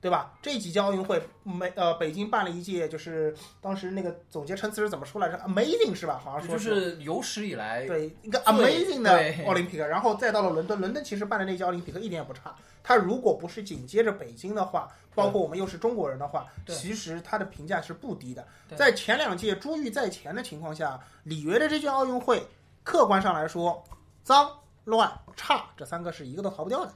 [0.05, 0.35] 对吧？
[0.43, 6.21] 这几届奥运会，美呃北京办了一届，就是当时那个总结陈词是怎么说来着？Amazing 是吧？
[6.23, 12.55] 好像说就是有史以来对一个 amazing 的奥林匹克，然后再到了伦敦，伦敦其实办的那届奥林匹克一点也不差。
[12.83, 18.47] 他如果不是紧接着北京的话，包括我们又是中国人的话，其实他的评价是不低的。
[18.77, 22.47] 在前两届珠玉在前的情况下，里约的这届奥运会，
[22.83, 23.83] 客观上来说，
[24.23, 24.51] 脏、
[24.85, 26.93] 乱、差这三个是一个都逃不掉的，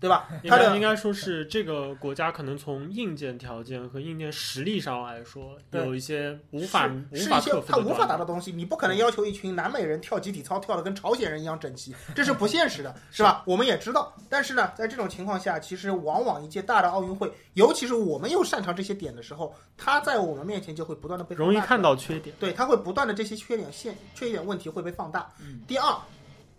[0.00, 0.28] 对吧？
[0.42, 13.42] 应他的应该说是这个国家可能从硬件条件和硬件实力上来说，有一些无法无法克服的他无法达到的东西，你不可能要求一群南美人跳集体操跳的跟朝鲜人一样整齐，这是不现实的，是吧？
[13.46, 22.34] 我们也知道，但是呢，在这种情况下，其实往往一届大的奥运会，尤其是我们又擅长这些点的时候，他在我们面前就会不断的被容易看到缺点。
[22.40, 25.30] 对，他会不断的这些缺点现缺点问题会被放大。
[25.40, 25.94] 嗯第二，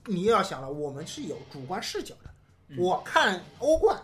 [0.05, 2.30] 你又要想了，我们是有主观视角的。
[2.71, 3.97] 嗯我看欧冠，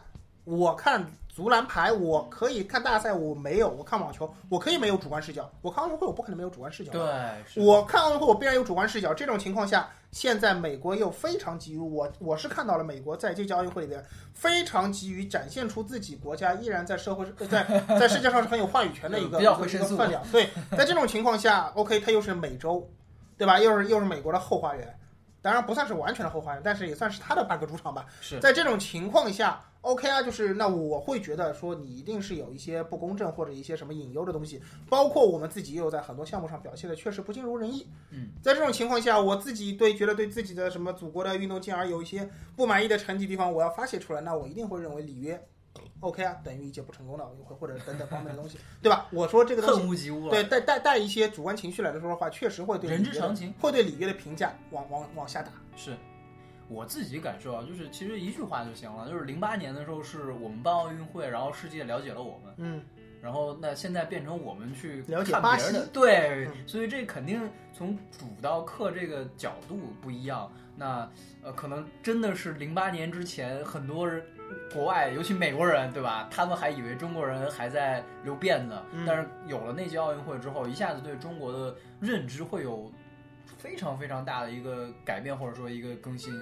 [0.43, 5.49] 我看足篮排，我可以看大赛，我没有；我看网球，我可以没有主观视角。
[5.61, 6.91] 我看奥运会，我不可能没有主观视角。
[6.91, 7.01] 对，
[7.47, 9.13] 是我看奥运会，我必然有主观视角。
[9.13, 14.03] 这种情况下，现在美国又非常急于我，我是看到了美国在这届奥运会里边
[14.33, 17.63] 非常急于展现出自己国家依然在社会呃在
[17.99, 20.23] 在世界上是很有话语权的一个比较一个会申诉一个分量。
[20.31, 22.89] 对，在这种情况下，OK，它又是美洲，
[23.37, 23.59] 对吧？
[23.59, 24.99] 又是又是美国的后花园。
[25.47, 28.05] 当然不算是完全的后花园，但是也算是他的半个主场吧。
[28.19, 37.87] 是在这种情况下，OK 啊，就是那我会觉得说你一定是有一些不公正或者一些什么隐忧的东西，包括我们自己也有在很多项目上表现的确实不尽如人意。
[38.09, 45.41] 嗯，在这种情况下，我自己对觉得对自己的什么祖国的运动健儿有一些不满意的成绩地方，我要发泄出来，那我一定会认为里约
[45.99, 49.07] OK 啊，等于一届不成功的奥运会或者等等方面的东西，对吧？
[49.11, 49.89] 我说这个东西恨。
[49.89, 50.31] 屋及乌了。
[50.31, 53.53] 对，带带带一些主观情绪来的说的话，确实会对人之常情。
[53.59, 55.51] 会对里约的评价往往往下打。
[55.75, 55.95] 是
[56.69, 62.81] 我自己感受啊，就是其实一句话就行了，就是零八年的时候是我们办奥运会，然后世界了解了我们，嗯，
[63.21, 70.51] 然后那现在变成我们去了解巴看别的西，对，嗯所以这肯定从主到客这个角度不一样。
[70.75, 71.09] 那
[71.41, 74.23] 呃，可能真的是零八年之前，很多人
[74.73, 76.27] 国外，尤其美国人，对吧？
[76.31, 82.91] 他们还以为中国人还在留辫子，嗯但是有了那届奥运会之后，一下子对中国的认知会有
[83.57, 86.33] 非常非常大的一个改变，或者说一个更新。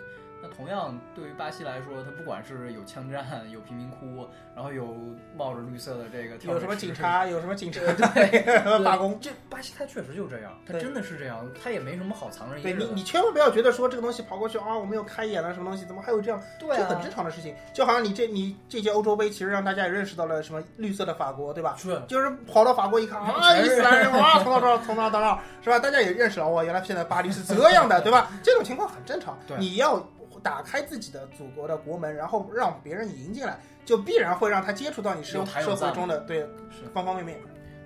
[0.46, 4.96] 那同样，对于巴西来说，它不管是有枪战、有贫民窟，然后有
[5.36, 7.80] 冒着绿色的这个有什么警察，有什么警察
[8.14, 9.18] 对对罢工。
[9.20, 12.86] 这巴西它确实就这样，它真的是这样，它也没什么好藏着掖对你。
[12.94, 16.40] 你千万不要觉得说这个东西跑过去啊，我们又开眼了什么东西，怎么还有这样？
[16.60, 17.56] 对啊这很，正常的事情。
[17.74, 21.76] 就好像你这你这届欧洲杯，其实让大家也认识到了什么绿色的法国，对吧？
[21.78, 25.80] 是就是跑到法国一看啊，伊斯兰人哇，从哪到哪从哪到哪，是吧？
[25.80, 28.30] 大家也认识了，哇，原来现在巴黎是这样的，对吧？
[28.44, 29.38] 这种情况很正常。
[29.48, 29.98] 对你要
[30.46, 36.86] 打开自己的祖国的国门，然后让别人迎进来，就必然会让他接触到你社社会中的对是。
[36.94, 37.40] 方方面面。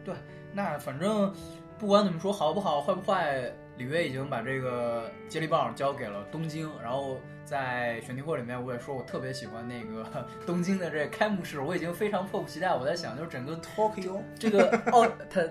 [0.03, 0.13] 对
[0.51, 1.33] 那反正
[1.77, 6.69] 不管怎么说，好不好，坏不坏，里约已经把这个接力棒交给了东京。
[6.83, 10.05] 然后在选题会里面，我也说我特别喜欢那个
[10.45, 12.75] 东京的这个开幕式，我已经非常迫不及待。
[12.75, 15.49] 我在想，就是整个 Tokyo，这个奥，它哎，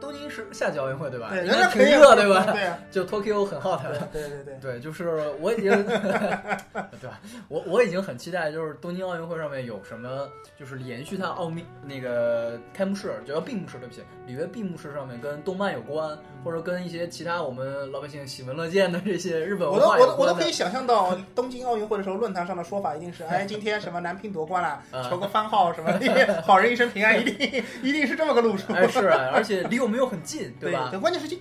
[0.00, 1.28] 东京是夏季奥运会对吧？
[1.30, 2.52] 对，应人家肯定该挺热对吧？
[2.52, 3.80] 对啊，就 Tokyo 很 hot。
[4.12, 4.58] 对对对对。
[4.60, 7.20] 对，就是我已经， 对吧？
[7.48, 10.28] 我我已经很期待，就是东京奥运会上面有什么，
[10.58, 20.48] 就是延续它奥秘那个开幕式，就叫闭幕式，对不起，里约闭幕式上面跟动漫有关，或者跟一些其他我们老百姓喜闻乐见的这些日本我都文化有我都我都可以。
[20.58, 28.72] 想象到东京奥运会的时候，论坛上的说法一定是：哎，今天什么男乒夺冠了， 嗯求个番号什么的， 好人一生平安，一定一定是这么个路数。
[28.72, 30.88] 哎，是啊，而且离我们又很近，对吧？
[30.90, 31.40] 对，关键是近。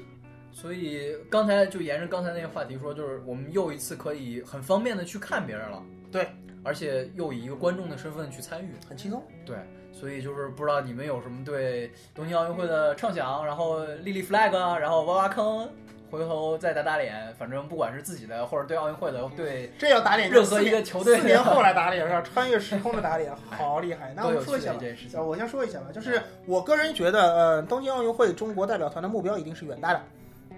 [0.52, 6.28] 所以刚才就沿着刚才那个话题说，就是我们又一次可以很方便的去看别人了，对，
[6.64, 9.24] 而且又以一个观众的身份去参与，很轻松。
[9.46, 9.56] 对，
[9.92, 15.70] 所以就是不知道你们有什么对东京奥运会的畅想，然后立立 flag，啊然后挖挖坑，
[16.10, 22.22] 回头再打打脸，反正不管是自己的或者对奥运会的，对这要打脸，任何一个球队四年后来 打脸是吧？
[22.22, 24.14] 穿越时空的打脸， 好厉害。
[24.16, 24.80] 那我说一下吧。
[25.24, 30.02] 我先说一下吧，就是我个人觉得，呃，东京奥运会中国代表团的目标一定是远大的，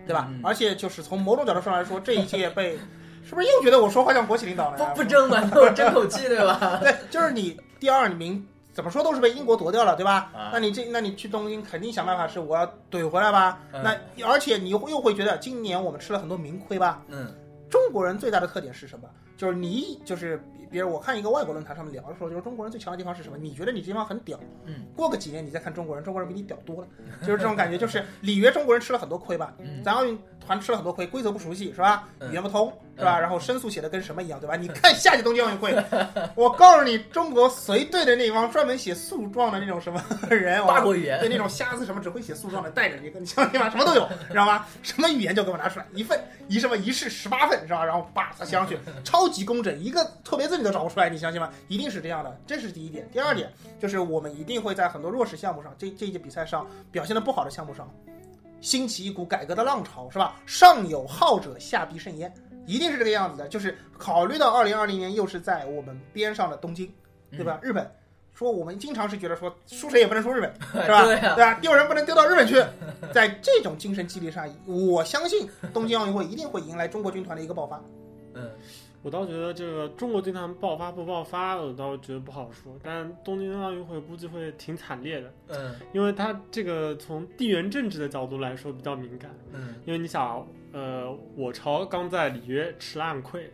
[0.06, 0.28] 对吧？
[0.30, 2.78] 嗯而且就是从某种角度上来说，这一届被
[3.28, 4.78] 是不是又觉得我说话像国企领导了？
[4.96, 5.42] 不不争嘛，
[5.76, 6.80] 争口气，对吧？
[6.82, 10.32] 对，就是你第二名怎么说都是被英国夺掉了，对吧？
[10.34, 13.60] 啊那你这，那你去东京肯定想办法是我要怼回来吧？
[13.74, 17.04] 嗯那而且你又会觉得今年我们吃了很多名亏吧？
[17.08, 17.34] 嗯
[17.70, 19.08] 中国人最大的特点是什么？
[19.38, 23.38] 就是你就是别别人，我看一个外国论坛上面聊的时候，就是中国人最强的地方是什么？
[23.38, 26.88] 你觉得你这地方很屌，嗯过个几年你再看中国人，中国人比你屌多了，
[27.22, 27.78] 就是这种感觉。
[27.78, 29.54] 就是里约中国人吃了很多亏吧？
[29.60, 32.08] 嗯，咱奥运团吃了很多亏，规则不熟悉是吧？
[32.20, 33.18] 嗯语言不通是吧？
[33.18, 34.56] 然后申诉写的跟什么一样对吧？
[34.56, 35.74] 你看下届东京奥运会，
[36.36, 43.70] 我告诉你，中国随队的那帮专门写诉状的那种什么人，八国语言对那种瞎子什么只会写诉状的带着你，你相信吗？
[43.70, 44.66] 什么都有，知道吗？
[44.84, 47.86] 什么语言就给我拿出来，一份一什么一式十八份是吧？
[47.86, 51.50] 然后叭写上去，超级工整，一个特别字你都找不出来，你相信吗？
[51.68, 53.10] 一定是这样的，这是第一点。
[53.12, 57.90] 第二点就是我们一定会在很多弱势项目上，这这一届比赛上表现的不好的项目上，
[58.62, 60.40] 兴起一股改革的浪潮，是吧？
[60.46, 62.32] 上有好者，下必甚焉，
[62.66, 63.48] 一定是这个样子的。
[63.48, 66.92] 就是考虑到二零二零年又是在我们边上的东京，
[67.32, 67.60] 对吧？
[67.62, 67.90] 日本。
[68.32, 70.54] 说我们经常是觉得说输谁也不能输日本，
[70.86, 71.04] 是吧？
[71.04, 71.56] 对吧？
[71.56, 72.64] 丢人不能丢到日本去。
[73.12, 77.84] 在这种精神激励上，我相信东京奥运会一定会迎来中国军团的一个爆发。
[78.36, 78.50] 嗯
[79.02, 82.78] 我倒觉得这个中国军团爆发不爆发，我倒觉得不好说。
[82.84, 89.32] 但东京奥运会估计会挺惨烈的，嗯因为它这个从地缘政治的角度来说比较敏感。
[89.54, 93.50] 嗯因为你想，呃，我朝刚在里约吃了暗亏，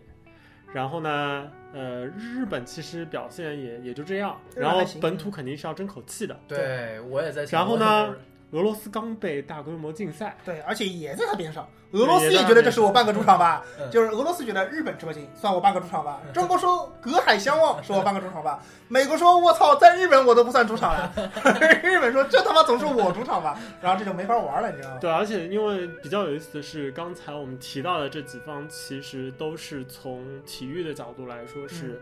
[0.73, 6.37] 然后呢，呃，日本其实表现也也就这样，然后本土肯定是要争口气的。
[6.47, 7.59] 对，我也在想。
[7.59, 8.15] 然后呢
[8.55, 11.67] 俄罗斯刚被大规模禁赛，对，而且也在他边上。
[11.91, 16.19] 俄罗斯也觉得这是我半个主场吧，嗯就是俄罗斯觉得日本直播进算我半个主场吧。
[16.33, 21.09] 中国说隔海相望是我半个主场吧，美国说我操，在日本我都不算主场呀，
[21.83, 24.97] 日本说这他妈总是我主场吧，然后这就没法玩了，你知道吗？
[24.99, 32.01] 对，而且因为比较有意思的是，刚才我们提到的这几方，其实都是从体育的角度来说是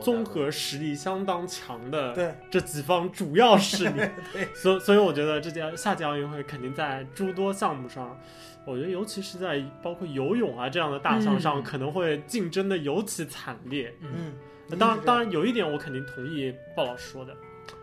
[0.00, 4.00] 综合实力相当强的对这几方主要势力。
[4.32, 8.18] 对，所以所以我觉得这届夏季奥运会肯定在诸多项目上，
[8.64, 13.94] 我觉得尤其是在包括游泳啊这样的大项上，嗯可能会竞争的尤其惨烈。
[14.00, 14.32] 嗯，
[14.66, 17.32] 那当然，当然，有一点我肯定同意鲍老师说的，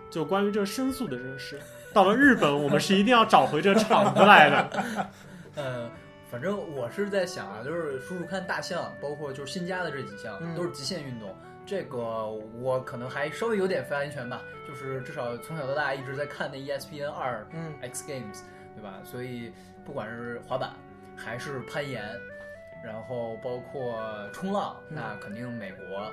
[0.09, 1.57] 就关于这申诉的这个事。
[1.93, 4.84] 到了日本，我们是一定要找回这场子来的。
[5.55, 5.89] 呃，
[6.30, 11.34] 反正我是在想啊，就是数数看大项，包括就是新加的这几项、嗯都是极限运动，
[11.72, 12.28] 这个
[12.59, 18.41] 我可能还稍微有点发言权吧，就是至少从小到大一直在看那 E ESPN 二嗯 X Games，
[18.76, 18.99] 对吧？
[19.05, 19.53] 所以
[19.86, 20.72] 不管是滑板
[21.15, 22.03] 还是攀岩，
[22.84, 23.97] 然后包括
[24.34, 26.11] 冲浪，嗯那肯定美国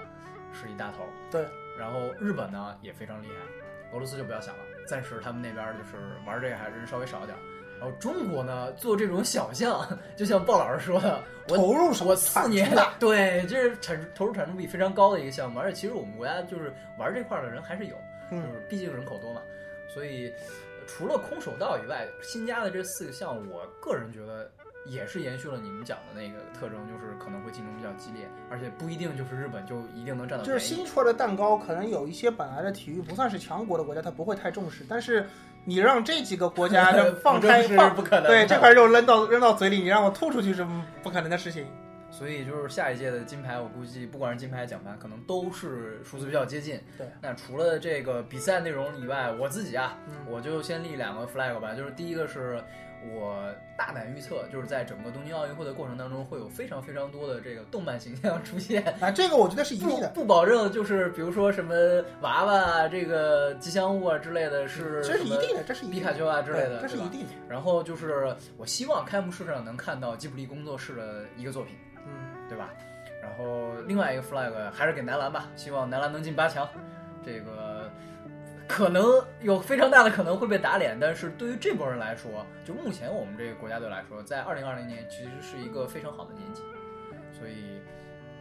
[0.53, 0.99] 是一大头。
[1.29, 1.45] 对，
[1.77, 7.37] 然后日本呢也非常厉害，俄罗斯就不要想了，暂时他们那边就是玩这个还是稍微少一点。
[7.81, 19.41] 然后中国呢做这种小项，就像鲍老师说的，我投入少我四年了对，这是产投入产出比非常高的一个项目，而且其实我们国家就是玩这块儿的人还是有，就嗯是毕竟人口多嘛，
[19.95, 24.51] 所以呃除了空手道以外，新加的这四个项目，我个人觉得
[24.89, 30.59] 也是延续了你们讲的那个特征，就是可能会竞争比较激烈，而且不一定就是日本就一定能占到就是。
[30.59, 35.27] 新出来的蛋糕，可能有一些本来的体育不算是强国的国家，他不会太重视，但是
[35.65, 38.27] 你让这几个国家就放开 是放，不可能。
[38.33, 40.67] 对这块肉扔到扔到嘴里，你让我吐出去是
[41.03, 41.67] 不可能的事情。
[42.11, 46.81] 所以就是下一届的金牌，我估计不管是金牌奖牌，可能都是数字比较接近。
[46.97, 51.75] 对，那除了这个比赛内容以外，我自己啊，嗯我就先立两个 flag 吧。
[51.75, 52.65] 就是第一个是
[53.13, 53.45] 我
[53.77, 58.83] 大胆预测，就是在整个东京奥运会的过程当中，会有非常非常多的这个动漫形象出现。
[59.01, 60.09] 啊，这个我觉得是一定的。
[60.09, 61.75] 不保证，就是比如说什么
[62.21, 67.29] 娃娃啊、这个吉祥物啊之类的，是这是一定的，这是一定的皮卡丘啊之类的，这是一定的。
[67.49, 71.77] 然后就是我希望开幕式上能看到吉卜力工作室的一个作品。
[72.07, 72.71] 嗯，对吧？
[73.21, 76.67] 然后另外一个 flag 还是给男篮吧，希望男篮能进八强。
[77.25, 77.68] 这个
[78.79, 86.63] 可能有非常大的可能会被打脸，但是对于这波人来说，就目前我们这个国家队来说，在二零二零年其实是一个非常好的年纪，
[87.37, 87.81] 所以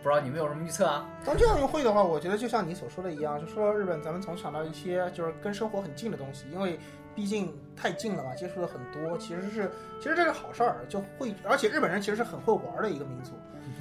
[0.04, 1.10] 不知道你们有什么预测啊？
[1.26, 6.80] 东京奥运会的话，我觉得就像你所说的一样，就说到日本，咱们总想到一些就是跟生活很近的东西，因为
[7.16, 13.32] 毕竟太近了嘛，接触了很多，其实是其实这是好事儿，就会，而且日本人其实是很会玩的一个民族。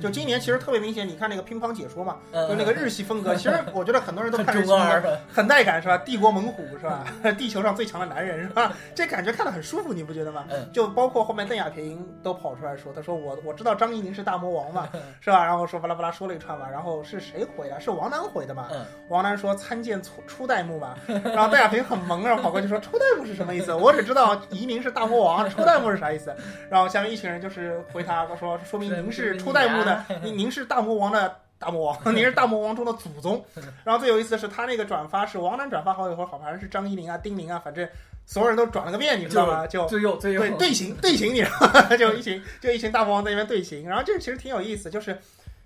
[0.01, 5.97] 就今年其实特别明显，你看那个乒乓解说嘛，嗯就那个日系风格， 其实我觉得很多人都看日系中风格，二，很带感是吧？
[5.99, 7.05] 帝国猛虎是吧？
[7.37, 8.73] 地球上最强的男人是吧？
[8.95, 10.45] 这感觉看得很舒服，你不觉得吗？
[10.51, 14.89] 嗯就包括后面邓亚萍都跑出来说，他说我我知道张怡宁是大魔王嘛，
[15.21, 15.45] 是吧？
[15.45, 17.81] 然后说巴拉巴拉说了一串嘛，然后是谁毁的？
[17.81, 18.69] 是王楠毁的嘛？
[18.73, 23.73] 嗯王楠说参见初初代目嘛，然后邓亚萍很萌，然后跑过去说初代目是什么意思？
[23.73, 26.35] 我只知道怡宁是大魔王，初代目是啥意思？
[26.69, 31.37] 然后下面一群人就是回他说，说明您是初代目的， 您您是大魔王的。
[31.59, 33.43] 大魔王，您是大魔王中的祖宗。
[33.83, 37.89] 然后最有意思的是，他那个转发是王楠转发好以后，好像是张一鸣啊、丁宁啊，反正
[38.27, 39.67] 所有人都转了个遍，你知道吗？
[39.67, 41.89] 就最右最右对队形队形，你知道吗？
[41.97, 45.19] 就一群就一群大魔王在那边队形，然后这个其实挺有意思，就是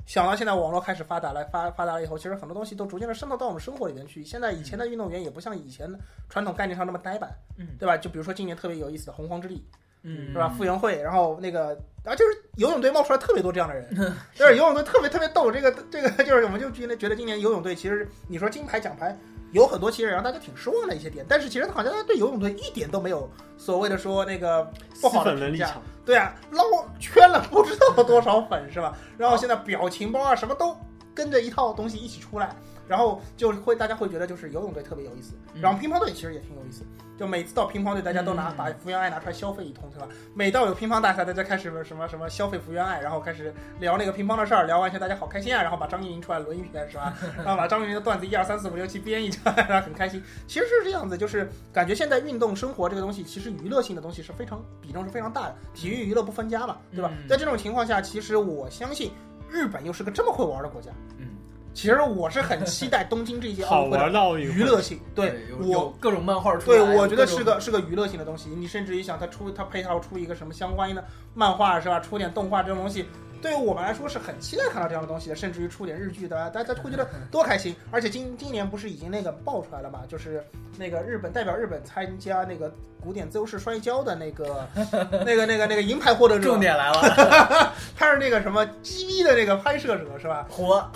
[0.06, 4.24] 想到现在网络开始发达了，发发达了以后，其实很多东西都逐渐的渗透到我们生活里面去。
[4.24, 5.92] 现在以前的运动员也不像以前
[6.28, 7.96] 传统概念上那么呆板，嗯对吧？
[7.96, 9.60] 就比如说今年特别有意思的洪荒之力，
[10.02, 10.52] 嗯是吧？
[10.56, 11.78] 傅园慧，然后那个。
[12.02, 13.86] 啊，就是游泳队冒出来特别多这样的人，
[14.34, 15.52] 就是游泳队特别特别逗。
[15.52, 19.14] 这个这个就是，我们就觉得觉得今年游泳队其实你说金牌奖牌
[19.52, 21.26] 有很多，其实让大家挺失望的一些点。
[21.28, 24.66] 但是其实好像大家对游泳队一点都没有所谓的说那个
[25.02, 25.40] 不好的评价。
[25.40, 26.64] 粉能力强，对啊，捞
[26.98, 28.96] 圈了不知道多少粉是吧？
[29.18, 30.74] 然后现在表情包啊什么都
[31.14, 32.56] 跟着一套东西一起出来，
[32.90, 36.82] 然后就会大家会觉得就是游泳队特别有意思，嗯然后乒乓队其实也挺有意思。
[37.16, 40.08] 就每次到乒乓队，大家都拿嗯把福原爱拿出来消费一通，对吧？
[40.34, 47.14] 每到有乒乓大赛，大家开始什么什么消费福原爱，然后开始聊那个乒乓的事儿，聊完以后大家好开心啊，然后把张怡宁出来轮一遍，是吧？
[47.44, 50.20] 然后把张怡宁的段子一二三四五六七编一下，然后很开心。
[50.48, 57.10] 其实是这样子，就是感觉现在运动生活这个东西，其实娱乐性的东西是非常比重是非常大的，体育娱乐不分家嘛，对吧？
[57.14, 59.12] 嗯在这种情况下，其实我相信
[59.50, 61.26] 日本又是个这么会玩的国家，嗯，
[61.72, 65.00] 其实我是很期待东京这些奥会娱乐性。
[65.14, 68.50] 对我各种漫画出来，对，我觉得是个是个娱乐性的东西。
[68.50, 71.04] 你甚至于想它出它配套出一个什么相关的
[71.34, 72.00] 漫画是吧？
[72.00, 73.06] 出点动画这种东西，
[73.40, 77.74] 对于我们来说是很期待看到这样的东西的，甚至于出点日剧的，大家会觉得 多开心。
[77.90, 80.44] 而且今今年不是已经那个爆出来了嘛，就是
[80.78, 84.68] 那个日本代表日本参加那个古典自由式摔跤的那个
[85.24, 90.46] 那个那个那个银牌获得者，重点来了， 他是那个什么 GV 的那个拍摄者是吧？
[90.50, 90.86] 火，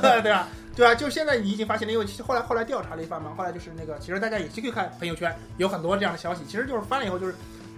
[0.00, 0.48] 对吧？
[0.74, 7.34] 对啊，就现在你已经发现了，因为其实后来后来调查了一番嘛，后来就是那个，其实大家也去看朋友圈，有很多这样的消息，其实就是翻了以后就是。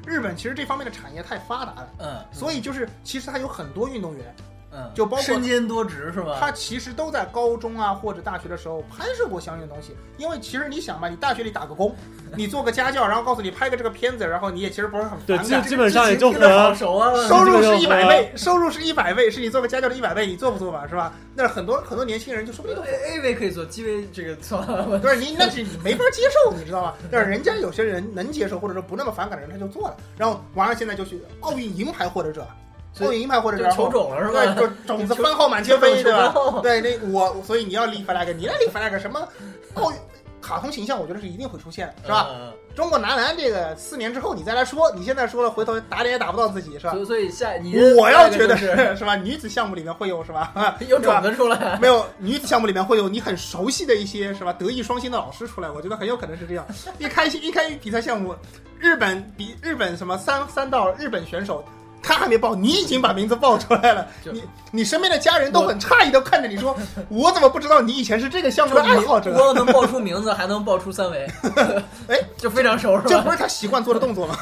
[0.07, 4.34] 日本其实这方面的产业太发达了，嗯，所以就是其实它有很多运动员，
[4.74, 6.36] 嗯，就包括身兼多职是吧？
[6.40, 11.94] 他其实都在高中啊或者大学的时候拍摄过相应的东西，因为其实你想嘛，你大学里打个工，
[12.36, 20.86] 你做个家教，然后告诉你拍个这个片子，然后你也其实不是很对，反感基基本上也就听着好熟啊，收入是一百倍，收入是一百倍，是你做个家教的一百倍，你做不做吧？
[20.88, 21.12] 是吧？
[21.36, 26.94] 那很多很多年轻人就说不定都 A A 位可以做，G 位这个做了， 不是你，那是你没法接受，你知道吧？
[27.10, 29.96] 但是人家有些人能接受，或者说不那么反感的人，他就做了。
[30.16, 32.46] 然后完了，现在就去奥运银牌获得者，
[32.95, 34.55] 所以奥运银牌或者，就然后求种了是对，吧？
[34.55, 36.32] 就种子番号满天飞， 对吧？
[36.62, 39.28] 对，那我所以你要立 flag，你来立 flag 什么
[39.74, 39.99] 奥运
[40.40, 42.28] 卡通形象，我觉得是一定会出现，是吧？
[42.30, 42.53] 嗯？
[42.74, 47.16] 中国男篮这个四年之后你再来说，你现在说了，回头打脸也打不到自己，是吧所？
[47.18, 49.14] 以下你我要觉得是是是吧？
[49.16, 50.76] 女子项目里面会有是吧？
[50.88, 54.53] 有种子出来，没有女子项目里面会有你很熟悉的一些是吧？
[54.53, 56.66] 德艺双馨的老师出来，我觉得很有可能是这样。
[56.99, 58.34] 一开一开比赛项目，
[58.78, 61.64] 日本比日本什么三三道日本选手。
[62.05, 64.07] 他还没报，你已经把名字报出来了。
[64.24, 66.76] 你你身边的家人都很诧异的看着你说
[67.09, 71.26] ：“我怎么不知道你以前是这个项目的爱好者除了能报出名字，还能报出三维，
[72.09, 73.05] 哎， 就非常熟是吧？
[73.09, 74.36] 这不是他习惯做的动作吗？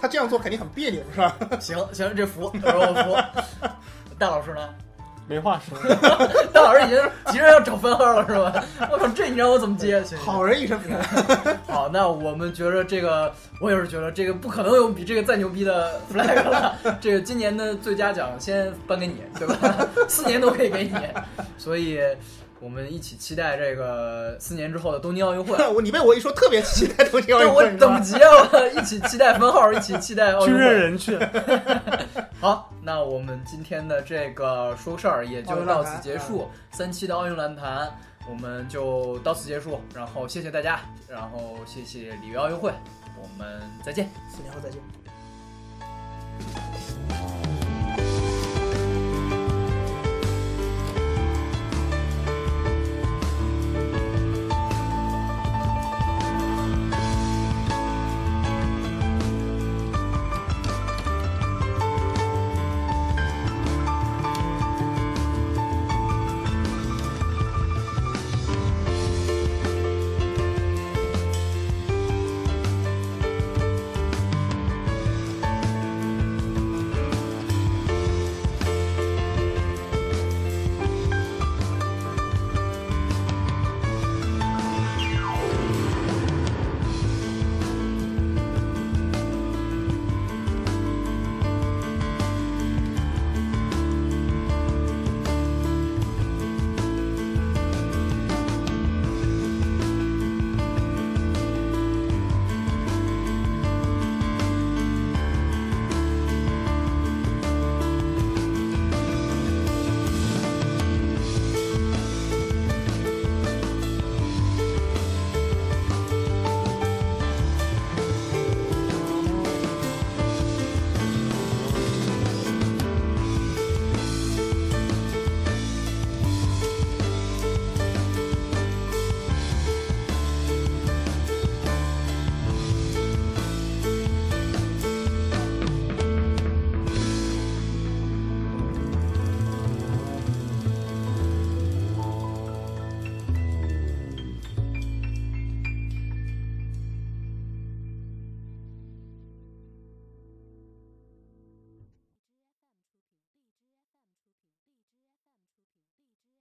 [0.00, 1.36] 他这样做肯定很别扭，是吧？
[1.60, 3.68] 行行，这服，我说我服。
[4.18, 4.68] 大老师呢？
[5.26, 5.78] 没话说。
[6.52, 6.98] 大老师已经
[7.32, 8.64] 急着要找分号了是吧？
[8.92, 10.02] 我靠，这你让我怎么接？
[10.04, 11.02] 行好人一生平安。
[11.66, 16.74] 好，那我们觉得这个，我也是觉得这个不可能有比这个再牛逼的 flag 了。
[17.00, 19.86] 这个今年的最佳奖先颁给你，对吧？
[20.08, 20.92] 四年都可以给你，
[21.56, 22.00] 所以
[22.64, 25.54] 我们一起期待这个四年之后的东京奥运会。
[25.68, 28.70] 我你被我一说特别期待东京奥运会，我等不及了。
[28.74, 31.18] 一起期待分号，一起期待奥运人去。
[32.40, 36.48] 好，那我们今天的这个说事儿也就到此结束。
[36.72, 37.92] 三期的奥运蓝坛
[38.26, 42.72] 我们就到此结束，然后谢谢大家，然后谢谢里约奥运会，
[43.20, 44.80] 我们再见，四年后再见。